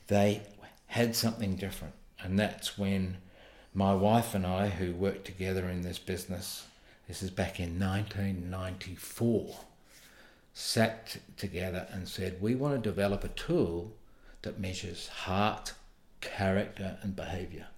[0.07, 0.43] they
[0.87, 1.95] had something different.
[2.21, 3.17] And that's when
[3.75, 6.67] my wife and I, who worked together in this business,
[7.09, 9.57] this is back in 1994,
[10.53, 13.93] sat together and said, We want to develop a tool
[14.43, 15.75] that measures heart,
[16.21, 17.69] character, and behavior.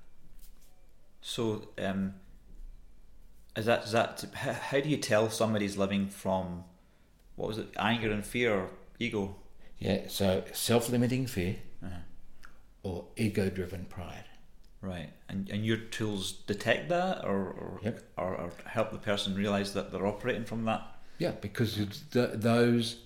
[1.20, 2.14] So, um,
[3.56, 6.64] is that is that how, how do you tell somebody's living from
[7.36, 9.36] what was it, anger and fear or ego?
[9.78, 11.98] Yeah, so self limiting fear Uh-huh.
[12.82, 14.24] or ego driven pride.
[14.80, 18.02] Right, and and your tools detect that, or or, Yep.
[18.16, 20.82] or or help the person realize that they're operating from that.
[21.18, 21.74] Yeah, because
[22.12, 23.02] th- those,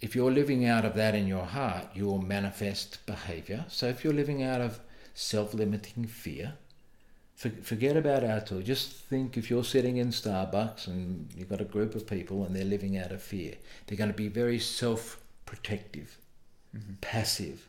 [0.00, 3.64] if you're living out of that in your heart, you will manifest behavior.
[3.68, 4.78] So if you're living out of
[5.14, 6.54] self limiting fear,
[7.36, 8.62] for, forget about our tool.
[8.62, 12.56] Just think if you're sitting in Starbucks and you've got a group of people and
[12.56, 13.54] they're living out of fear,
[13.86, 16.18] they're going to be very self protective,
[16.74, 16.94] mm-hmm.
[17.00, 17.66] passive,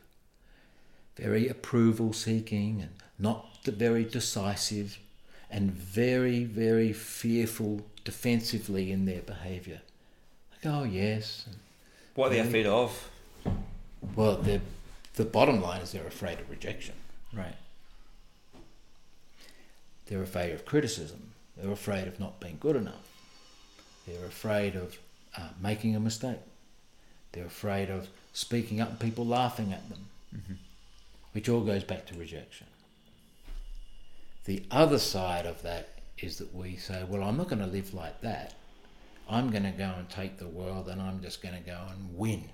[1.18, 4.98] very approval seeking, and not very decisive,
[5.50, 9.80] and very, very fearful defensively in their behaviour.
[10.52, 11.46] Like, oh, yes.
[12.14, 13.10] What are they afraid of?
[14.14, 16.94] Well, the bottom line is they're afraid of rejection.
[17.32, 17.56] Right.
[20.06, 21.32] They're afraid of criticism.
[21.56, 23.06] They're afraid of not being good enough.
[24.06, 24.98] They're afraid of
[25.36, 26.38] uh, making a mistake.
[27.32, 30.06] They're afraid of speaking up and people laughing at them,
[31.38, 32.66] which all goes back to rejection.
[34.44, 37.94] The other side of that is that we say, well, I'm not going to live
[37.94, 38.54] like that.
[39.30, 42.18] I'm going to go and take the world and I'm just going to go and
[42.18, 42.50] win.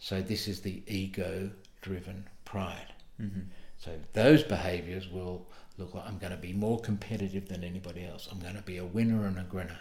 [0.00, 1.48] So this is the ego
[1.80, 2.92] driven pride.
[3.22, 3.42] Mm-hmm.
[3.78, 5.46] So those behaviors will
[5.78, 8.28] look like I'm going to be more competitive than anybody else.
[8.32, 9.78] I'm going to be a winner and a grinner.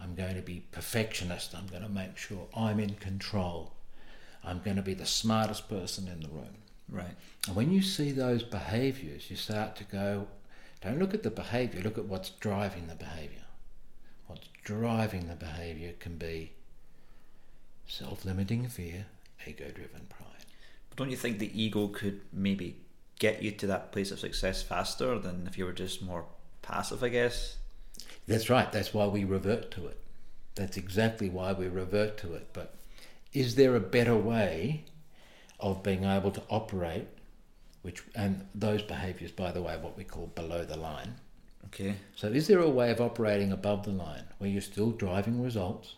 [0.00, 1.54] I'm going to be perfectionist.
[1.54, 3.74] I'm going to make sure I'm in control.
[4.42, 6.56] I'm going to be the smartest person in the room.
[6.90, 7.14] Right.
[7.46, 10.26] And when you see those behaviors, you start to go,
[10.82, 13.44] don't look at the behavior, look at what's driving the behavior.
[14.26, 16.52] What's driving the behavior can be
[17.86, 19.06] self limiting fear,
[19.46, 20.46] ego driven pride.
[20.88, 22.76] But don't you think the ego could maybe
[23.18, 26.24] get you to that place of success faster than if you were just more
[26.62, 27.56] passive, I guess?
[28.26, 29.98] That's right, that's why we revert to it.
[30.54, 32.48] That's exactly why we revert to it.
[32.52, 32.74] But
[33.32, 34.84] is there a better way
[35.60, 37.06] of being able to operate
[37.82, 41.14] which and those behaviors by the way are what we call below the line.
[41.66, 41.94] Okay.
[42.16, 45.94] so is there a way of operating above the line where you're still driving results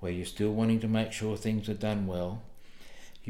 [0.00, 2.42] where you're still wanting to make sure things are done well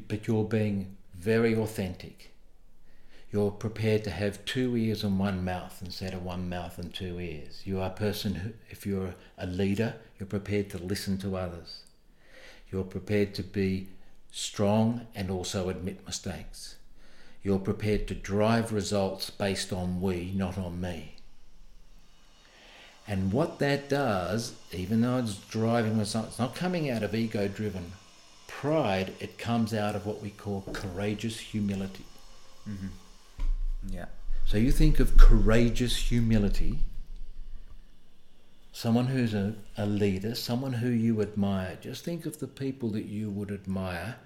[0.06, 2.32] but you're being very authentic?
[3.32, 7.20] You're prepared to have two ears and one mouth instead of one mouth and two
[7.20, 7.62] ears.
[7.64, 11.82] You are a person who if you're a leader you're prepared to listen to others.
[12.70, 13.88] You're prepared to be
[14.38, 16.76] strong and also admit mistakes.
[17.42, 21.16] You're prepared to drive results based on we, not on me.
[23.06, 27.48] And what that does, even though it's driving results, it's not coming out of ego
[27.48, 27.92] driven
[28.46, 32.04] pride, it comes out of what we call courageous humility.
[32.68, 32.88] Mm-hmm.
[33.90, 34.06] Yeah.
[34.46, 36.80] So you think of courageous humility,
[38.72, 41.76] someone who's a, a leader, someone who you admire.
[41.80, 44.16] Just think of the people that you would admire,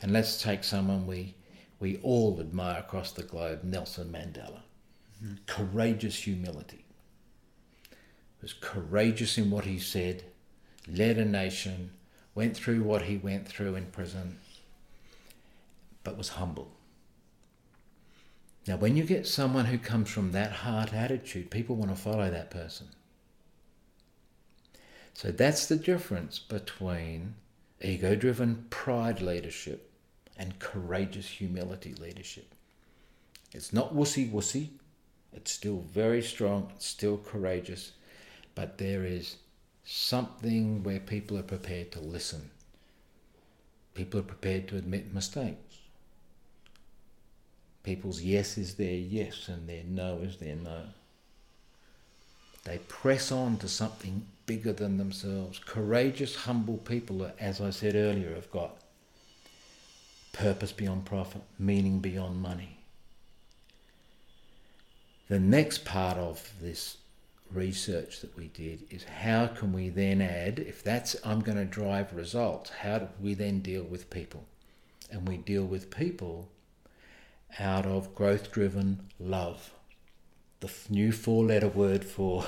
[0.00, 1.34] and let's take someone we
[1.80, 4.62] we all admire across the globe, Nelson Mandela.
[5.22, 5.34] Mm-hmm.
[5.46, 6.84] Courageous humility.
[8.42, 10.24] Was courageous in what he said,
[10.88, 11.90] led a nation,
[12.34, 14.38] went through what he went through in prison,
[16.02, 16.72] but was humble.
[18.66, 22.30] Now, when you get someone who comes from that heart attitude, people want to follow
[22.30, 22.88] that person.
[25.14, 27.34] So that's the difference between
[27.80, 29.87] ego driven pride leadership
[30.38, 32.54] and courageous humility leadership.
[33.52, 34.68] It's not wussy wussy,
[35.32, 37.92] it's still very strong, it's still courageous,
[38.54, 39.36] but there is
[39.84, 42.50] something where people are prepared to listen.
[43.94, 45.78] People are prepared to admit mistakes.
[47.82, 50.82] People's yes is their yes and their no is their no.
[52.64, 55.58] They press on to something bigger than themselves.
[55.58, 58.76] Courageous, humble people, as I said earlier, have got
[60.32, 62.78] purpose beyond profit, meaning beyond money.
[65.28, 66.98] The next part of this
[67.52, 71.64] research that we did is how can we then add, if that's I'm going to
[71.64, 74.46] drive results, how do we then deal with people?
[75.10, 76.50] And we deal with people
[77.58, 79.72] out of growth driven love
[80.60, 82.44] the new four letter word for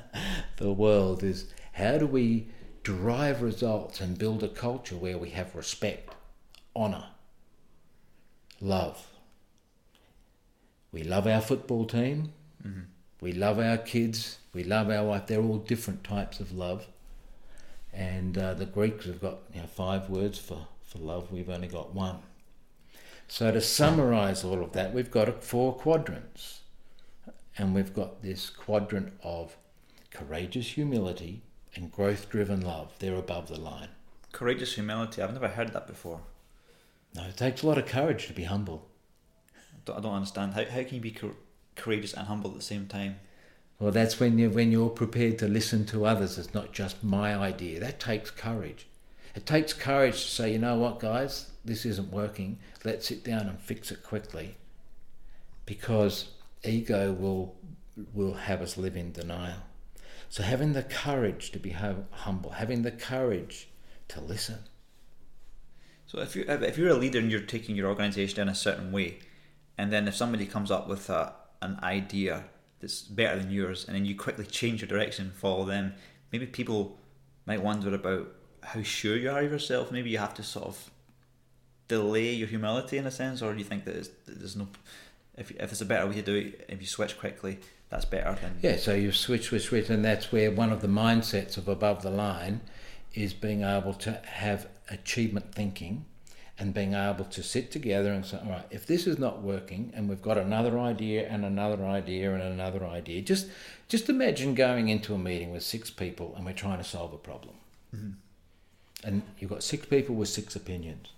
[0.56, 2.48] the world is how do we
[2.82, 6.14] drive results and build a culture where we have respect,
[6.74, 7.04] honour,
[8.60, 9.06] love.
[10.92, 12.32] We love our football team,
[12.66, 12.80] mm-hmm.
[13.20, 15.26] we love our kids, we love our wife.
[15.26, 16.86] They're all different types of love.
[17.92, 21.68] And uh, the Greeks have got you know, five words for, for love, we've only
[21.68, 22.18] got one.
[23.28, 26.60] So, to summarize all of that, we've got four quadrants
[27.56, 29.56] and we've got this quadrant of
[30.10, 31.42] courageous humility
[31.74, 32.92] and growth driven love.
[32.98, 33.88] They're above the line.
[34.32, 36.20] Courageous humility, I've never heard that before.
[37.14, 38.88] No, it takes a lot of courage to be humble.
[39.88, 40.54] I don't understand.
[40.54, 41.16] How, how can you be
[41.74, 43.16] courageous and humble at the same time?
[43.80, 46.38] Well, that's when you when you're prepared to listen to others.
[46.38, 47.80] It's not just my idea.
[47.80, 48.86] That takes courage.
[49.34, 52.58] It takes courage to say, you know what, guys, this isn't working.
[52.84, 54.56] Let's sit down and fix it quickly.
[55.64, 56.28] Because
[56.62, 57.56] ego will
[58.12, 59.62] will have us live in denial.
[60.28, 63.68] So having the courage to be humble, having the courage
[64.08, 64.58] to listen.
[66.10, 68.90] So if you if you're a leader and you're taking your organisation in a certain
[68.90, 69.20] way,
[69.78, 71.32] and then if somebody comes up with a,
[71.62, 72.46] an idea
[72.80, 75.94] that's better than yours, and then you quickly change your direction, and follow them,
[76.32, 76.98] maybe people
[77.46, 78.26] might wonder about
[78.64, 79.92] how sure you are of yourself.
[79.92, 80.90] Maybe you have to sort of
[81.86, 84.66] delay your humility in a sense, or do you think that there's no
[85.36, 88.36] if, if it's a better way to do it, if you switch quickly, that's better
[88.42, 88.58] than.
[88.62, 92.02] Yeah, so you switch, switch, switch, and that's where one of the mindsets of above
[92.02, 92.62] the line
[93.14, 96.04] is being able to have achievement thinking
[96.60, 99.90] and being able to sit together and say, all right, if this is not working
[99.94, 103.46] and we've got another idea and another idea and another idea, just
[103.88, 107.18] just imagine going into a meeting with six people and we're trying to solve a
[107.18, 107.54] problem.
[107.96, 108.10] Mm-hmm.
[109.02, 111.08] And you've got six people with six opinions.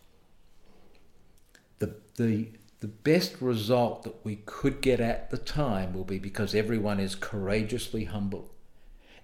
[1.81, 6.55] The the the best result that we could get at the time will be because
[6.55, 8.51] everyone is courageously humble.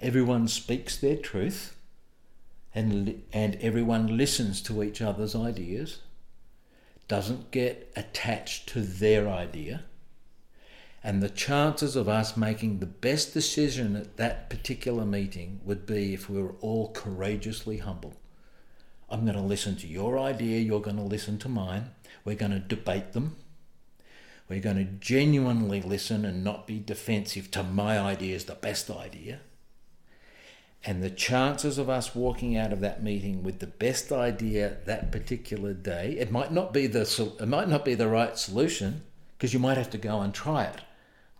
[0.00, 1.77] Everyone speaks their truth
[2.74, 5.98] and, and everyone listens to each other's ideas,
[7.08, 9.84] doesn't get attached to their idea.
[11.02, 16.12] And the chances of us making the best decision at that particular meeting would be
[16.12, 18.14] if we were all courageously humble.
[19.08, 21.90] I'm going to listen to your idea, you're going to listen to mine.
[22.24, 23.36] We're going to debate them.
[24.48, 28.90] We're going to genuinely listen and not be defensive to my idea is the best
[28.90, 29.40] idea.
[30.84, 35.10] And the chances of us walking out of that meeting with the best idea that
[35.10, 37.02] particular day, it might not be the
[37.40, 39.02] it might not be the right solution
[39.36, 40.80] because you might have to go and try it.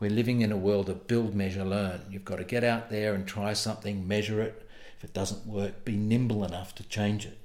[0.00, 2.02] We're living in a world of build, measure, learn.
[2.10, 4.68] You've got to get out there and try something, measure it.
[4.96, 7.38] If it doesn't work, be nimble enough to change it.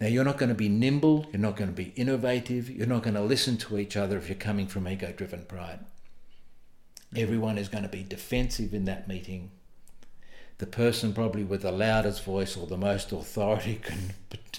[0.00, 3.02] Now, you're not going to be nimble, you're not going to be innovative, you're not
[3.02, 5.80] going to listen to each other if you're coming from ego driven pride.
[7.14, 9.50] Everyone is going to be defensive in that meeting.
[10.58, 14.14] The person probably with the loudest voice or the most authority can,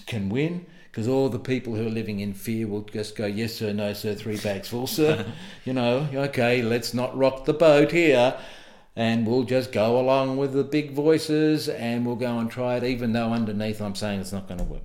[0.06, 0.66] can win
[0.96, 3.92] because all the people who are living in fear will just go, yes, sir, no,
[3.92, 5.26] sir, three bags full, sir.
[5.66, 8.34] you know, okay, let's not rock the boat here.
[8.96, 12.84] And we'll just go along with the big voices and we'll go and try it,
[12.84, 14.84] even though underneath I'm saying it's not going to work.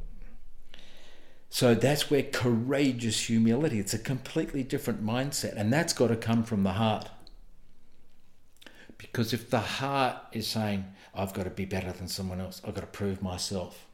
[1.49, 6.43] So that's where courageous humility, it's a completely different mindset, and that's got to come
[6.43, 7.07] from the heart.
[8.97, 12.75] Because if the heart is saying, I've got to be better than someone else, I've
[12.75, 13.85] got to prove myself,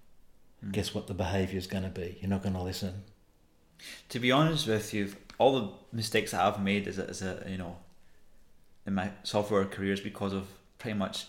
[0.66, 0.72] mm.
[0.72, 2.18] guess what the behavior is going to be?
[2.22, 3.04] You're not going to listen.
[4.10, 7.46] To be honest with you, all the mistakes that I've made as a, as a
[7.48, 7.78] you know,
[8.86, 10.48] in my software career is because of
[10.80, 11.28] pretty much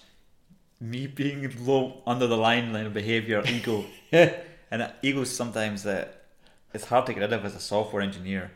[0.80, 3.84] me being low under the line line of behavior, ego.
[4.12, 6.24] and ego is sometimes that
[6.72, 8.52] it's hard to get rid of as a software engineer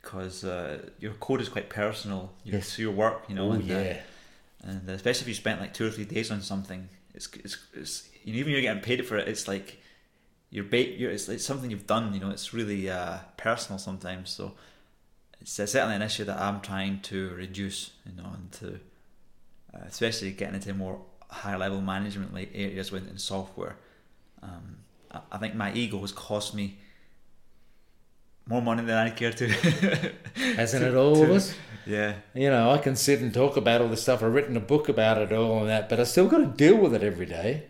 [0.00, 2.32] because uh, your code is quite personal.
[2.44, 2.78] Your, yes.
[2.78, 3.48] your work, you know.
[3.48, 3.76] Oh, and, yeah.
[3.76, 3.96] Uh,
[4.62, 8.08] and especially if you spent like two or three days on something, it's it's, it's
[8.24, 9.28] you know, even you're getting paid for it.
[9.28, 9.80] It's like
[10.50, 12.12] you're, bait, you're it's, it's something you've done.
[12.14, 14.30] You know, it's really uh, personal sometimes.
[14.30, 14.54] So
[15.40, 17.90] it's certainly an issue that I'm trying to reduce.
[18.04, 18.80] You know, and to
[19.74, 23.76] uh, especially getting into more high level management like areas within software.
[24.42, 24.78] Um,
[25.10, 26.78] I, I think my ego has cost me
[28.48, 29.48] more money than I care to.
[30.34, 31.54] Hasn't it all of us?
[31.86, 32.14] Yeah.
[32.34, 34.22] You know, I can sit and talk about all this stuff.
[34.22, 36.76] I've written a book about it all and that, but I still got to deal
[36.76, 37.64] with it every day.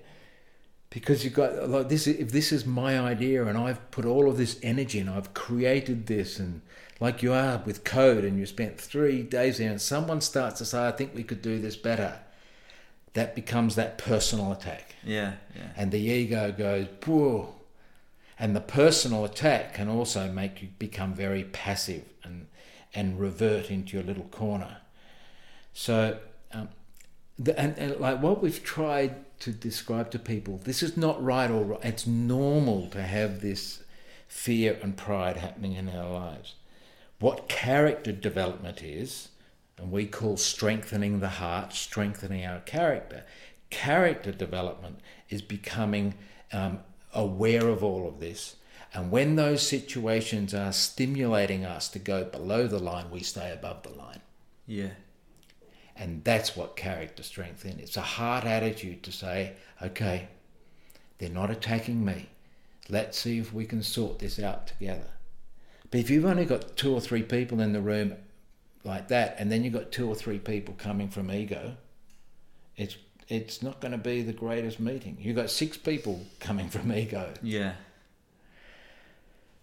[0.88, 2.06] Because you've got like this.
[2.06, 6.06] If this is my idea, and I've put all of this energy, and I've created
[6.06, 6.62] this, and
[7.00, 10.64] like you are with code, and you spent three days there, and someone starts to
[10.64, 12.20] say, "I think we could do this better,"
[13.12, 14.94] that becomes that personal attack.
[15.04, 15.72] Yeah, yeah.
[15.76, 17.55] And the ego goes, "Whoa."
[18.38, 22.46] And the personal attack can also make you become very passive and,
[22.94, 24.78] and revert into your little corner.
[25.72, 26.18] So,
[26.52, 26.68] um,
[27.38, 31.50] the, and, and like what we've tried to describe to people, this is not right
[31.50, 31.78] or.
[31.82, 33.82] It's normal to have this
[34.28, 36.54] fear and pride happening in our lives.
[37.18, 39.28] What character development is,
[39.78, 43.24] and we call strengthening the heart, strengthening our character.
[43.70, 46.14] Character development is becoming
[46.52, 46.80] um,
[47.16, 48.56] aware of all of this.
[48.94, 53.82] And when those situations are stimulating us to go below the line, we stay above
[53.82, 54.20] the line.
[54.66, 54.90] Yeah.
[55.96, 57.74] And that's what character strength is.
[57.76, 60.28] It's a hard attitude to say, okay,
[61.18, 62.28] they're not attacking me.
[62.88, 65.08] Let's see if we can sort this out together.
[65.90, 68.14] But if you've only got two or three people in the room
[68.84, 71.76] like that, and then you've got two or three people coming from ego,
[72.76, 72.96] it's
[73.28, 75.16] it's not going to be the greatest meeting.
[75.20, 77.34] You've got six people coming from ego.
[77.42, 77.74] Yeah.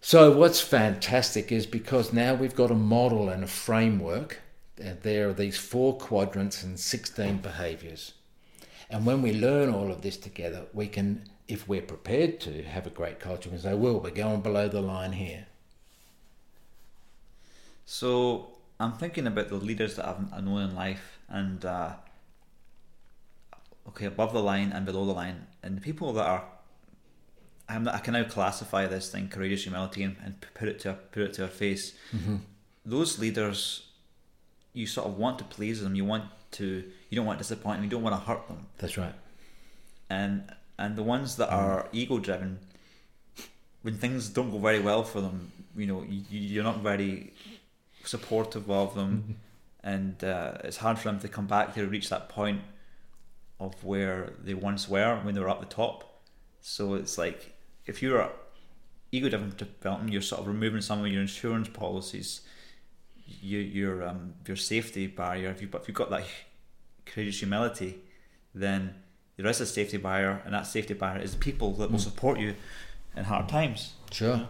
[0.00, 4.40] So what's fantastic is because now we've got a model and a framework.
[4.76, 8.12] There are these four quadrants and 16 behaviours.
[8.90, 12.86] And when we learn all of this together, we can, if we're prepared to, have
[12.86, 15.46] a great culture and say, well, we're going below the line here.
[17.86, 21.94] So I'm thinking about the leaders that I've known in life and uh,
[23.88, 26.44] okay, above the line and below the line, and the people that are,
[27.68, 31.22] I'm, I can now classify this thing courageous humility and, and put it to put
[31.22, 31.94] it to our face.
[32.14, 32.36] Mm-hmm.
[32.84, 33.88] Those leaders,
[34.72, 35.94] you sort of want to please them.
[35.94, 36.84] You want to.
[37.10, 37.84] You don't want to disappoint them.
[37.84, 38.66] You don't want to hurt them.
[38.78, 39.14] That's right.
[40.10, 41.54] And and the ones that mm.
[41.54, 42.58] are ego driven,
[43.82, 47.32] when things don't go very well for them, you know, you, you're not very
[48.04, 49.88] supportive of them, mm-hmm.
[49.88, 52.60] and uh, it's hard for them to come back to reach that point
[53.64, 56.22] of where they once were when they were up the top.
[56.60, 57.54] So it's like
[57.86, 58.30] if you're
[59.12, 62.40] ego development, you're sort of removing some of your insurance policies,
[63.26, 65.50] you, your um, your safety barrier.
[65.50, 66.24] If you but if you've got that
[67.06, 67.98] courageous humility,
[68.54, 68.94] then
[69.36, 72.02] there is a safety barrier, and that safety barrier is people that will mm.
[72.02, 72.54] support you
[73.16, 73.94] in hard times.
[74.10, 74.48] Sure.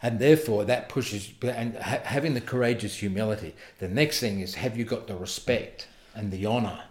[0.00, 3.54] And therefore, that pushes, and ha- having the courageous humility.
[3.78, 6.84] The next thing is have you got the respect and the honour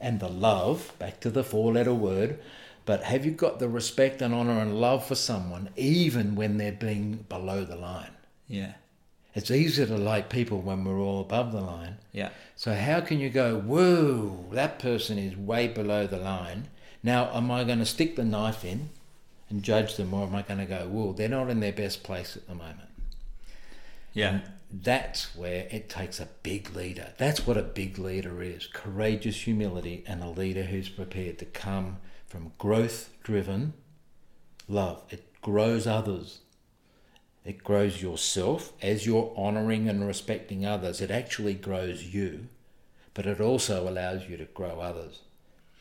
[0.00, 2.38] and the love, back to the four letter word,
[2.84, 6.72] but have you got the respect and honour and love for someone even when they're
[6.72, 8.12] being below the line?
[8.46, 8.72] Yeah.
[9.34, 11.98] It's easier to like people when we're all above the line.
[12.12, 12.30] Yeah.
[12.56, 16.68] So how can you go, whoa, that person is way below the line.
[17.02, 18.88] Now, am I going to stick the knife in
[19.50, 22.02] and judge them, or am I going to go, whoa, they're not in their best
[22.02, 22.87] place at the moment?
[24.12, 24.28] Yeah.
[24.30, 27.12] And that's where it takes a big leader.
[27.16, 31.98] That's what a big leader is courageous humility and a leader who's prepared to come
[32.26, 33.72] from growth driven
[34.68, 35.02] love.
[35.10, 36.40] It grows others.
[37.44, 41.00] It grows yourself as you're honouring and respecting others.
[41.00, 42.48] It actually grows you,
[43.14, 45.20] but it also allows you to grow others.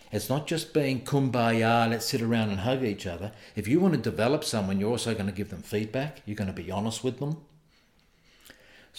[0.09, 3.33] It's not just being kumbaya, let's sit around and hug each other.
[3.57, 6.21] If you want to develop someone, you're also going to give them feedback.
[6.25, 7.37] You're going to be honest with them.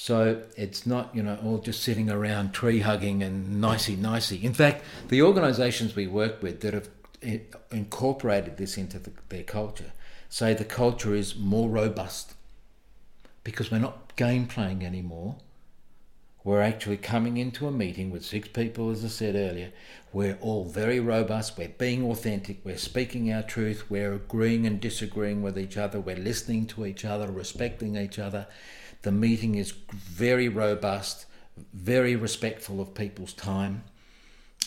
[0.01, 4.36] So it's not, you know, all just sitting around tree hugging and nicey nicey.
[4.44, 6.88] In fact, the organisations we work with that have
[7.72, 9.92] incorporated this into the, their culture
[10.28, 12.34] say the culture is more robust
[13.42, 15.34] because we're not game playing anymore.
[16.44, 19.72] We're actually coming into a meeting with six people, as I said earlier.
[20.12, 21.59] We're all very robust.
[21.59, 22.61] We're being authentic.
[22.62, 23.90] We're speaking our truth.
[23.90, 25.99] We're agreeing and disagreeing with each other.
[25.99, 28.46] We're listening to each other, respecting each other.
[29.03, 31.26] The meeting is very robust,
[31.72, 33.84] very respectful of people's time,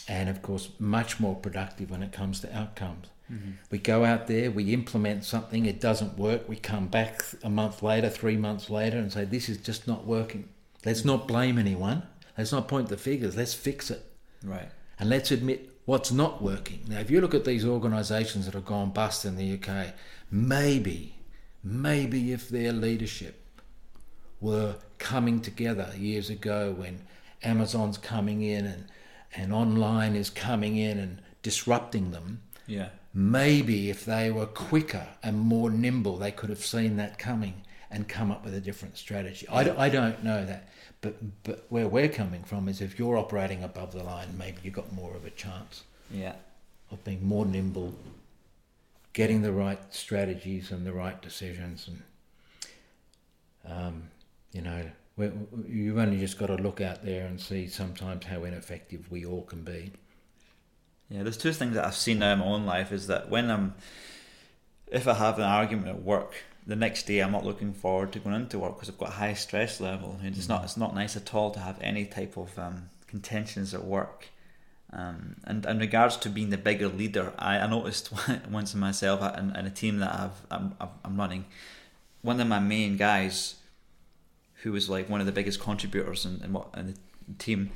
[0.07, 3.07] and of course, much more productive when it comes to outcomes.
[3.31, 3.51] Mm-hmm.
[3.69, 7.81] We go out there, we implement something, it doesn't work, we come back a month
[7.81, 10.49] later, three months later, and say, This is just not working.
[10.85, 12.03] Let's not blame anyone.
[12.37, 13.37] Let's not point the figures.
[13.37, 14.03] Let's fix it.
[14.43, 14.69] Right.
[14.99, 16.81] And let's admit what's not working.
[16.87, 19.93] Now, if you look at these organisations that have gone bust in the UK,
[20.29, 21.15] maybe,
[21.63, 23.40] maybe if their leadership
[24.41, 27.01] were coming together years ago when
[27.43, 28.85] Amazon's coming in and,
[29.35, 32.41] and online is coming in and disrupting them.
[32.67, 32.89] Yeah.
[33.13, 38.07] Maybe if they were quicker and more nimble, they could have seen that coming and
[38.07, 39.47] come up with a different strategy.
[39.47, 40.69] I, I don't know that.
[41.01, 44.75] But, but where we're coming from is if you're operating above the line, maybe you've
[44.75, 46.35] got more of a chance yeah.
[46.91, 47.93] of being more nimble,
[49.13, 51.89] getting the right strategies and the right decisions.
[51.89, 52.03] And
[53.65, 54.10] um,
[54.51, 54.83] you know,
[55.67, 59.43] you've only just got to look out there and see sometimes how ineffective we all
[59.43, 59.91] can be.
[61.09, 63.51] Yeah, there's two things that I've seen now in my own life is that when
[63.51, 63.75] I'm,
[64.87, 66.35] if I have an argument at work,
[66.65, 69.13] the next day I'm not looking forward to going into work because I've got a
[69.13, 70.19] high stress level.
[70.23, 70.53] It's mm-hmm.
[70.53, 74.29] not it's not nice at all to have any type of um, contentions at work.
[74.93, 78.11] Um, and in regards to being the bigger leader, I, I noticed
[78.49, 81.45] once in myself and, and a team that I've, I'm, I'm running,
[82.21, 83.55] one of my main guys
[84.63, 86.87] who was like one of the biggest contributors in, in what in
[87.27, 87.71] the team.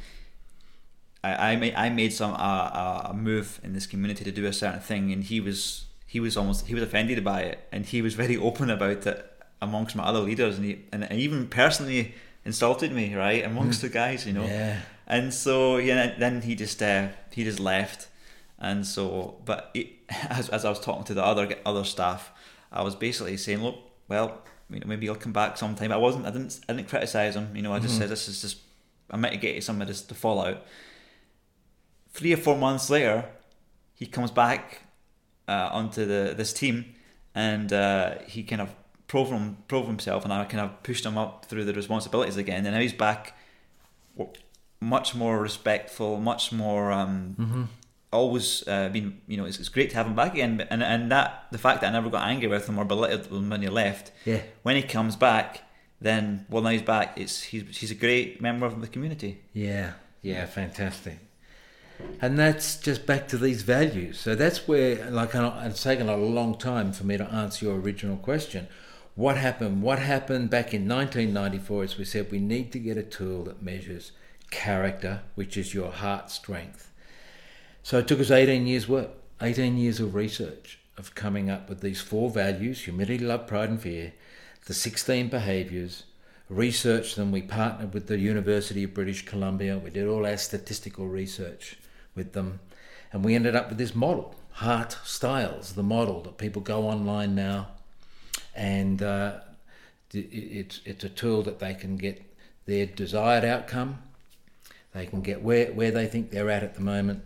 [1.23, 4.53] I, I made I made some uh, a move in this community to do a
[4.53, 8.01] certain thing, and he was he was almost he was offended by it, and he
[8.01, 9.31] was very open about it
[9.61, 12.13] amongst my other leaders, and he and, and even personally
[12.43, 14.45] insulted me right amongst the guys, you know.
[14.45, 14.81] Yeah.
[15.07, 18.07] And so yeah, then he just uh, he just left,
[18.59, 22.31] and so but it, as as I was talking to the other other staff,
[22.71, 23.77] I was basically saying, look,
[24.07, 25.91] well, you know, maybe he'll come back sometime.
[25.91, 27.55] I wasn't, I didn't, I didn't criticize him.
[27.55, 28.01] You know, I just mm-hmm.
[28.01, 28.57] said this is just
[29.11, 30.65] I mitigated some of this the fallout.
[32.09, 33.25] Three or four months later,
[33.93, 34.81] he comes back
[35.47, 36.95] uh, onto the this team,
[37.33, 38.73] and uh, he kind of
[39.07, 42.65] proved him, proved himself, and I kind of pushed him up through the responsibilities again.
[42.65, 43.37] And now he's back,
[44.79, 47.63] much more respectful, much more um, mm-hmm
[48.15, 51.11] always uh, been you know it's, it's great to have him back again and and
[51.11, 53.69] that the fact that I never got angry with him or belittled him when he
[53.69, 54.41] left yeah.
[54.63, 55.61] when he comes back
[56.01, 59.41] then well now he's back it's he's, he's a great member of the community.
[59.53, 59.93] Yeah.
[60.21, 61.19] Yeah fantastic.
[62.21, 64.19] And that's just back to these values.
[64.19, 68.17] So that's where like it's taken a long time for me to answer your original
[68.17, 68.67] question.
[69.15, 69.81] What happened?
[69.81, 73.61] What happened back in 1994 as we said we need to get a tool that
[73.61, 74.11] measures
[74.51, 76.91] character which is your heart strength
[77.85, 81.81] so it took us 18 years' work, 18 years of research of coming up with
[81.81, 84.13] these four values humility, love, pride, and fear,
[84.65, 86.05] the 16 behaviours,
[86.49, 87.31] researched them.
[87.31, 89.77] We partnered with the University of British Columbia.
[89.77, 91.77] We did all our statistical research
[92.15, 92.59] with them.
[93.13, 97.67] And we ended up with this model, Heartstyles, the model that people go online now
[98.55, 99.39] and uh,
[100.13, 102.23] it's it's a tool that they can get
[102.65, 103.99] their desired outcome.
[104.93, 107.23] They can get where where they think they're at at the moment,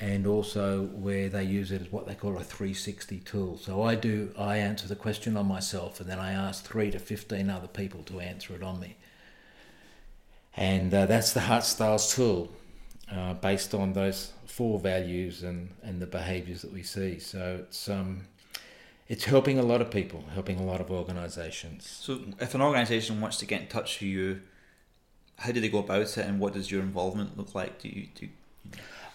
[0.00, 3.58] and also where they use it as what they call a 360 tool.
[3.58, 6.98] So I do I answer the question on myself, and then I ask three to
[6.98, 8.96] 15 other people to answer it on me.
[10.56, 12.52] And uh, that's the Heartstyles tool,
[13.10, 17.18] uh, based on those four values and, and the behaviours that we see.
[17.18, 18.26] So it's um,
[19.08, 21.86] it's helping a lot of people, helping a lot of organisations.
[21.86, 24.40] So if an organisation wants to get in touch with you,
[25.38, 27.80] how do they go about it, and what does your involvement look like?
[27.80, 28.28] Do you do?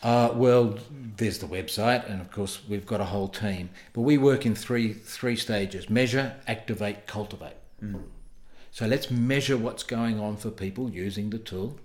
[0.01, 0.77] Uh, well,
[1.17, 3.69] there's the website, and of course we've got a whole team.
[3.93, 7.57] But we work in three three stages: measure, activate, cultivate.
[7.83, 8.03] Mm.
[8.71, 11.77] So let's measure what's going on for people using the tool.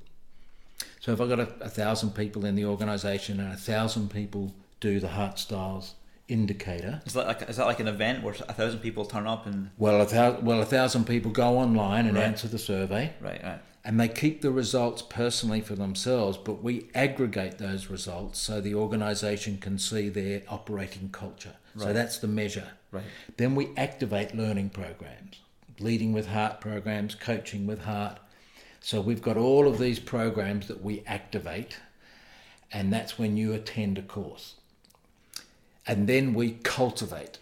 [1.00, 4.54] So if I've got a, a thousand people in the organisation and a thousand people
[4.80, 5.92] do the Heartstyles
[6.28, 7.02] indicator.
[7.04, 9.70] Is that like is that like an event where a thousand people turn up and
[9.76, 12.24] well a thousand well a thousand people go online and right.
[12.24, 13.12] answer the survey.
[13.20, 13.60] Right, right.
[13.84, 18.74] And they keep the results personally for themselves, but we aggregate those results so the
[18.74, 21.56] organisation can see their operating culture.
[21.74, 21.84] Right.
[21.84, 22.68] So that's the measure.
[22.90, 23.04] Right.
[23.36, 25.40] Then we activate learning programs,
[25.80, 28.18] leading with heart programs, coaching with heart.
[28.80, 31.78] So we've got all of these programs that we activate,
[32.72, 34.54] and that's when you attend a course
[35.86, 37.38] and then we cultivate.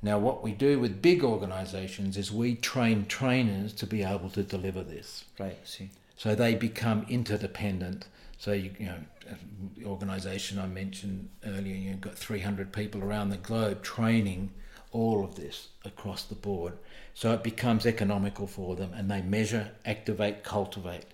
[0.00, 4.42] Now, what we do with big organisations is we train trainers to be able to
[4.42, 5.24] deliver this.
[5.38, 5.58] Right.
[5.64, 5.90] See.
[6.16, 8.06] So they become interdependent.
[8.38, 8.98] So you, you know,
[9.76, 14.50] the organisation I mentioned earlier, you've got 300 people around the globe training
[14.92, 16.74] all of this across the board.
[17.14, 21.06] So it becomes economical for them, and they measure, activate, cultivate.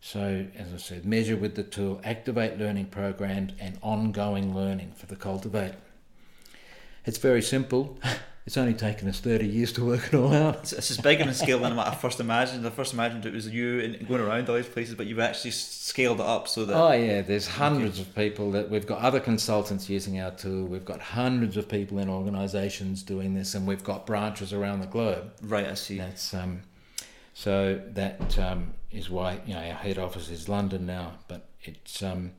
[0.00, 5.06] So, as I said, measure with the tool, activate learning programs, and ongoing learning for
[5.06, 5.74] the cultivate.
[7.06, 7.98] It's very simple.
[8.46, 10.58] It's only taken us 30 years to work it all out.
[10.58, 12.64] It's, it's bigger in scale than what I first imagined.
[12.64, 15.50] I first imagined it was you and going around all these places, but you've actually
[15.50, 16.76] scaled it up so that.
[16.76, 20.64] Oh, yeah, there's hundreds of people that we've got other consultants using our tool.
[20.64, 24.86] We've got hundreds of people in organisations doing this, and we've got branches around the
[24.86, 25.32] globe.
[25.42, 25.98] Right, I see.
[25.98, 26.62] That's um,
[27.34, 32.00] so that um, is why you know our head office is London now, but it's
[32.00, 32.30] um,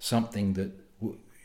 [0.00, 0.72] something that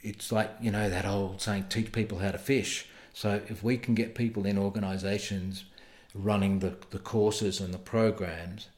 [0.07, 2.87] it's like you know that old saying, teach people how to fish.
[3.13, 5.65] So if we can get people in organisations
[6.13, 8.69] running the, the courses and the programs,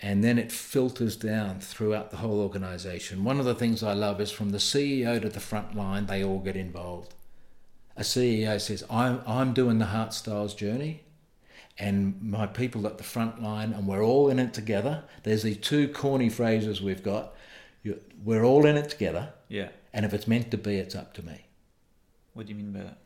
[0.00, 3.24] and then it filters down throughout the whole organisation.
[3.24, 6.22] One of the things I love is from the CEO to the front line, they
[6.22, 7.14] all get involved.
[7.96, 11.02] A CEO says, I'm, I'm doing the Heartstyles journey
[11.78, 15.04] and my people at the front line, and we're all in it together.
[15.22, 17.34] There's these two corny phrases we've got.
[18.24, 19.32] We're all in it together.
[19.48, 19.68] Yeah.
[19.92, 21.46] And if it's meant to be, it's up to me.
[22.34, 22.98] What do you mean by that?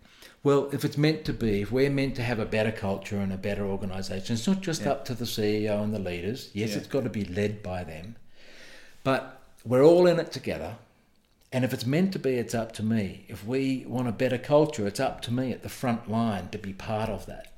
[0.45, 3.33] Well, if it's meant to be, if we're meant to have a better culture and
[3.33, 4.91] a better organisation, it's not just yeah.
[4.91, 6.51] up to the CEO and the leaders.
[6.53, 6.79] Yes, yeah.
[6.79, 8.17] it's got to be led by them.
[9.05, 10.77] But we're all in it together.
[11.53, 13.27] And if it's meant to be, it's up to me.
[13.29, 16.59] If we want a better culture, it's up to me at the front line to
[16.59, 17.53] be part of that.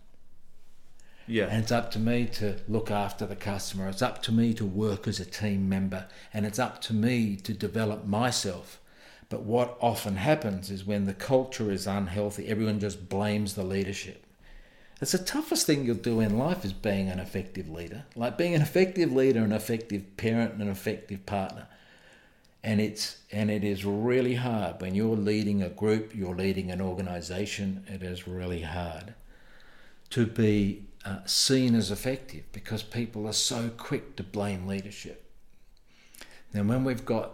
[1.26, 1.46] Yeah.
[1.46, 3.88] And it's up to me to look after the customer.
[3.88, 6.06] It's up to me to work as a team member.
[6.34, 8.80] And it's up to me to develop myself.
[9.28, 14.24] But what often happens is when the culture is unhealthy, everyone just blames the leadership.
[15.00, 18.04] It's the toughest thing you'll do in life is being an effective leader.
[18.14, 21.66] Like being an effective leader, an effective parent, and an effective partner.
[22.62, 26.80] And it's and it is really hard when you're leading a group, you're leading an
[26.80, 29.14] organization, it is really hard
[30.10, 35.28] to be uh, seen as effective because people are so quick to blame leadership.
[36.54, 37.32] Now, when we've got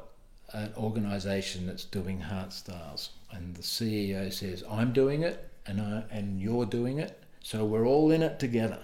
[0.53, 6.41] an organisation that's doing Heartstyles and the CEO says, I'm doing it and, I, and
[6.41, 8.81] you're doing it, so we're all in it together.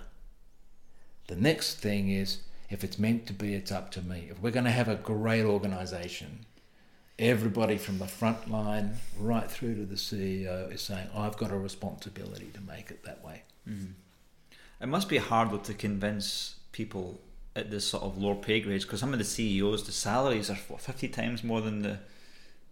[1.27, 2.39] The next thing is,
[2.71, 4.29] if it's meant to be, it's up to me.
[4.31, 6.47] If we're going to have a great organisation,
[7.19, 11.59] everybody from the front line right through to the CEO is saying, I've got a
[11.59, 13.43] responsibility to make it that way.
[13.69, 13.93] Mm-hmm.
[14.81, 17.21] It must be hard to convince people
[17.57, 20.59] at this sort of lower pay grades because some of the CEOs, the salaries are
[20.68, 21.98] what, fifty times more than the,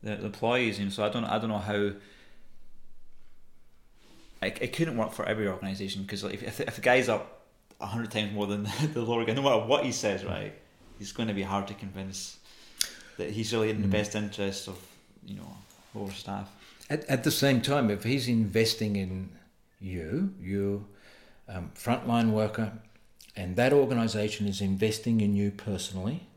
[0.03, 0.79] the, the employees.
[0.79, 1.93] Know, so I don't I don't know how.
[4.43, 7.47] It, it couldn't work for every organisation because like, if, if, the guy's up
[7.81, 10.53] hundred times more than the lower guy, no matter what he says, right,
[10.99, 12.39] he's going to be hard to convince
[13.17, 13.93] that he's really in the mm.
[13.93, 14.79] best interest of
[15.25, 15.57] you know
[15.95, 16.51] lower staff.
[16.91, 19.31] At, at the same time, if he's investing in
[19.81, 20.87] you, you
[21.49, 22.73] um, frontline worker,
[23.37, 26.29] and that organisation is investing in you personally,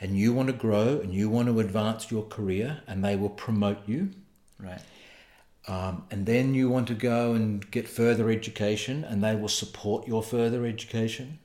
[0.00, 3.30] and you want to grow and you want to advance your career, and they will
[3.30, 4.10] promote you.
[4.58, 4.80] Right.
[5.66, 10.06] Um, and then you want to go and get further education, and they will support
[10.06, 11.38] your further education.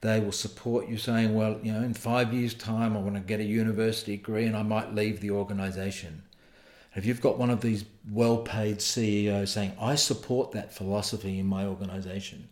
[0.00, 3.20] They will support you saying, well, you know, in five years' time, I want to
[3.20, 6.22] get a university degree and I might leave the organization.
[6.94, 11.46] If you've got one of these well paid CEOs saying, I support that philosophy in
[11.46, 12.48] my organization,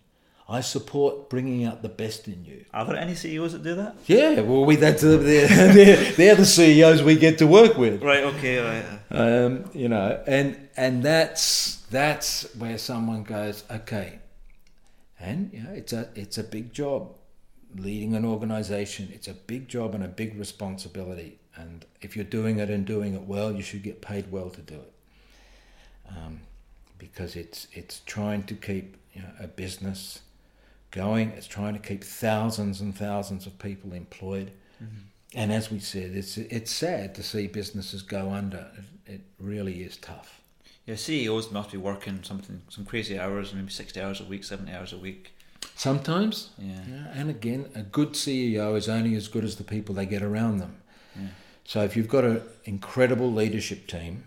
[0.46, 2.66] I support bringing out the best in you.
[2.74, 3.96] Are there any CEOs that do that?
[4.06, 8.02] Yeah, well, we that's uh, they're, they're, they're the CEOs we get to work with.
[8.02, 8.24] Right.
[8.24, 8.58] Okay.
[8.58, 8.84] Right.
[9.10, 14.18] Um, you know, and and that's that's where someone goes, okay,
[15.18, 17.14] and you know, it's a it's a big job
[17.74, 19.10] leading an organization.
[19.14, 21.38] It's a big job and a big responsibility.
[21.56, 24.60] And if you're doing it and doing it well, you should get paid well to
[24.60, 24.92] do it.
[26.10, 26.40] Um,
[26.98, 30.20] because it's it's trying to keep you know, a business
[30.94, 31.30] going.
[31.30, 34.52] It's trying to keep thousands and thousands of people employed.
[34.82, 35.02] Mm-hmm.
[35.34, 38.70] And as we said, it's it's sad to see businesses go under.
[38.78, 40.40] It, it really is tough.
[40.86, 44.72] Yeah, CEOs must be working something some crazy hours, maybe sixty hours a week, seventy
[44.72, 45.32] hours a week.
[45.74, 46.50] Sometimes.
[46.58, 46.80] Yeah.
[46.88, 47.06] yeah.
[47.14, 50.58] And again, a good CEO is only as good as the people they get around
[50.58, 50.76] them.
[51.16, 51.28] Yeah.
[51.64, 54.24] So if you've got an incredible leadership team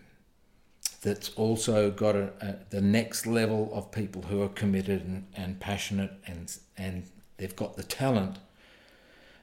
[1.01, 5.59] that's also got a, a, the next level of people who are committed and, and
[5.59, 7.03] passionate and and
[7.37, 8.37] they've got the talent,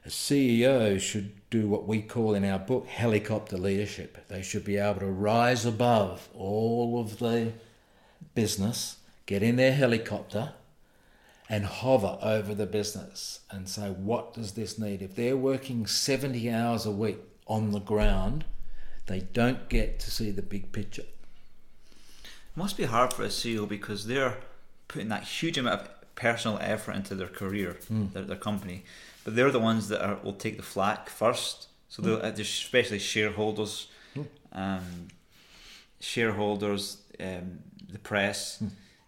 [0.05, 4.27] a CEO should do what we call in our book helicopter leadership.
[4.27, 7.53] They should be able to rise above all of the
[8.35, 10.53] business, get in their helicopter
[11.49, 15.01] and hover over the business and say, what does this need?
[15.01, 18.45] If they're working 70 hours a week on the ground,
[19.07, 21.03] they don't get to see the big picture.
[22.55, 24.37] Must be hard for a CEO because they're
[24.87, 28.11] putting that huge amount of personal effort into their career, mm.
[28.13, 28.85] their, their company,
[29.23, 31.67] but they're the ones that are, will take the flak first.
[31.89, 32.05] So mm.
[32.05, 34.25] they'll, especially shareholders, mm.
[34.53, 35.07] um,
[35.99, 37.59] shareholders, um,
[37.91, 38.63] the press.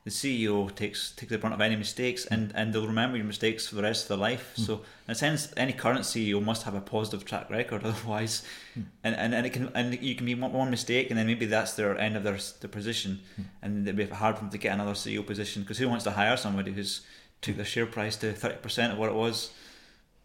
[0.08, 3.26] Mm the CEO takes takes the brunt of any mistakes, and, and they'll remember your
[3.26, 4.54] mistakes for the rest of their life.
[4.56, 4.66] Mm.
[4.66, 4.74] So,
[5.06, 7.84] in a sense, any current CEO must have a positive track record.
[7.92, 8.44] Otherwise,
[8.80, 8.86] mm.
[9.04, 11.46] and, and, and it can and you can be one, one mistake, and then maybe
[11.46, 13.44] that's their end of their their position, mm.
[13.62, 16.12] and it'd be hard for them to get another CEO position because who wants to
[16.12, 17.02] hire somebody who's
[17.42, 19.52] took their share price to thirty percent of what it was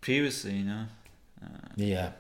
[0.01, 0.59] previously?
[0.59, 0.85] You know.
[1.43, 2.11] Uh, yeah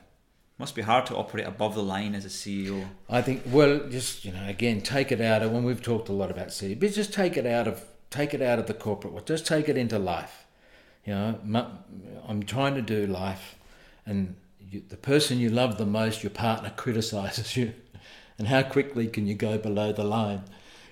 [0.59, 2.87] must be hard to operate above the line as a CEO.
[3.09, 3.43] I think.
[3.47, 6.49] Well, just you know, again, take it out of when we've talked a lot about
[6.49, 9.27] CEO, but just take it out of take it out of the corporate world.
[9.27, 10.47] Just take it into life.
[11.05, 11.69] You know,
[12.29, 13.57] I'm trying to do life,
[14.07, 17.75] and you, the person you love the most, your partner, criticizes you,
[18.39, 20.43] and how quickly can you go below the line?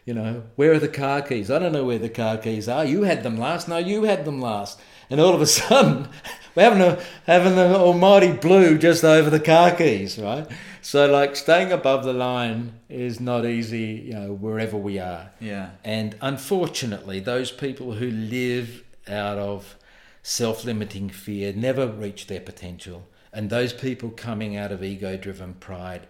[0.04, 1.50] You know, where are the car keys?
[1.50, 2.84] I don't know where the car keys are.
[2.84, 3.68] You had them last.
[3.68, 4.80] No, you had them last.
[5.10, 6.08] And all of a sudden,
[6.54, 10.46] we're having a having the almighty blue just over the car keys, right?
[10.82, 15.30] So like staying above the line is not easy, you know, wherever we are.
[15.40, 15.70] Yeah.
[15.84, 19.76] And unfortunately, those people who live out of
[20.22, 26.06] self-limiting fear never reach their potential, and those people coming out of ego-driven pride,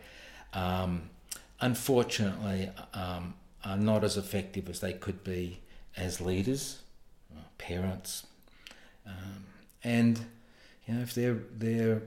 [0.52, 1.10] um,
[1.60, 3.34] unfortunately, um,
[3.64, 5.60] are not as effective as they could be
[5.96, 6.80] as leaders,
[7.58, 8.26] parents.
[9.10, 9.44] Um,
[9.84, 10.20] and
[10.86, 12.02] you know, if they're they're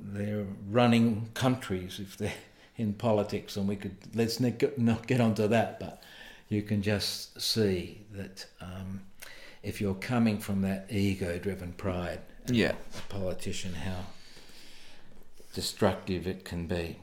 [0.00, 2.32] they're running countries, if they're
[2.76, 6.02] in politics, and we could let's not get onto that, but
[6.48, 9.02] you can just see that um,
[9.62, 14.06] if you're coming from that ego-driven pride, yeah, a politician, how
[15.54, 16.96] destructive it can be.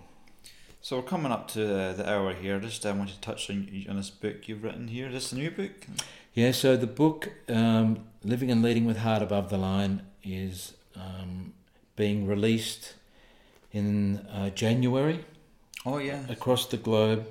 [0.82, 1.60] So we're coming up to
[1.93, 2.60] the hour here.
[2.60, 5.08] Just I want to touch on, on this book you've written here.
[5.08, 5.88] Is this a new book?
[6.36, 6.52] Yeah.
[6.52, 11.54] So the book, um, "Living and Leading with Heart Above the Line," is um,
[11.96, 12.94] being released
[13.72, 15.26] in uh, January.
[15.86, 17.26] Oh yeah, across the globe.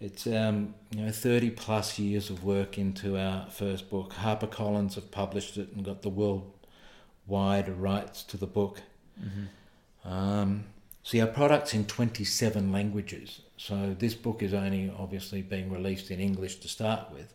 [0.00, 4.14] It's um, you know thirty plus years of work into our first book.
[4.14, 8.82] HarperCollins have published it and got the worldwide rights to the book.
[9.22, 10.08] Mm-hmm.
[10.10, 10.64] Um,
[11.02, 13.40] see, our product's in twenty seven languages.
[13.56, 17.32] So this book is only obviously being released in English to start with.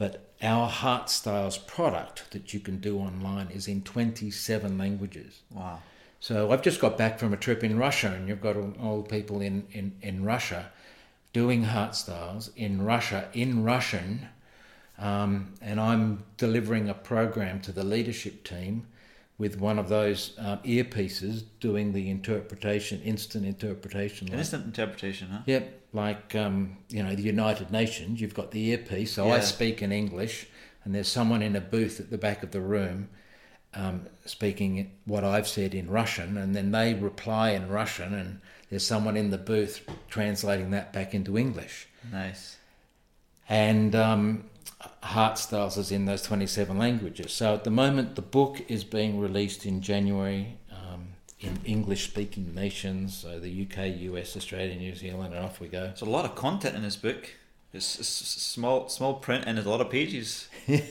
[0.00, 5.42] But our Heartstyles product that you can do online is in 27 languages.
[5.50, 5.80] Wow.
[6.20, 9.42] So I've just got back from a trip in Russia, and you've got old people
[9.42, 10.72] in, in, in Russia
[11.34, 14.28] doing Heartstyles in Russia, in Russian.
[14.98, 18.86] Um, and I'm delivering a program to the leadership team
[19.40, 24.28] with one of those um, earpieces doing the interpretation, instant interpretation.
[24.28, 25.38] Like, instant interpretation, huh?
[25.46, 28.20] Yep, like um, you know the United Nations.
[28.20, 29.36] You've got the earpiece, so yeah.
[29.36, 30.46] I speak in English,
[30.84, 33.08] and there's someone in a booth at the back of the room
[33.72, 38.86] um, speaking what I've said in Russian, and then they reply in Russian, and there's
[38.86, 41.88] someone in the booth translating that back into English.
[42.12, 42.58] Nice.
[43.48, 44.44] and um,
[45.02, 47.32] Heartstyles is in those 27 languages.
[47.32, 51.08] So at the moment, the book is being released in January um,
[51.40, 55.86] in English speaking nations, so the UK, US, Australia, New Zealand, and off we go.
[55.86, 57.30] There's a lot of content in this book.
[57.72, 60.48] It's, it's small small print and there's a lot of pages.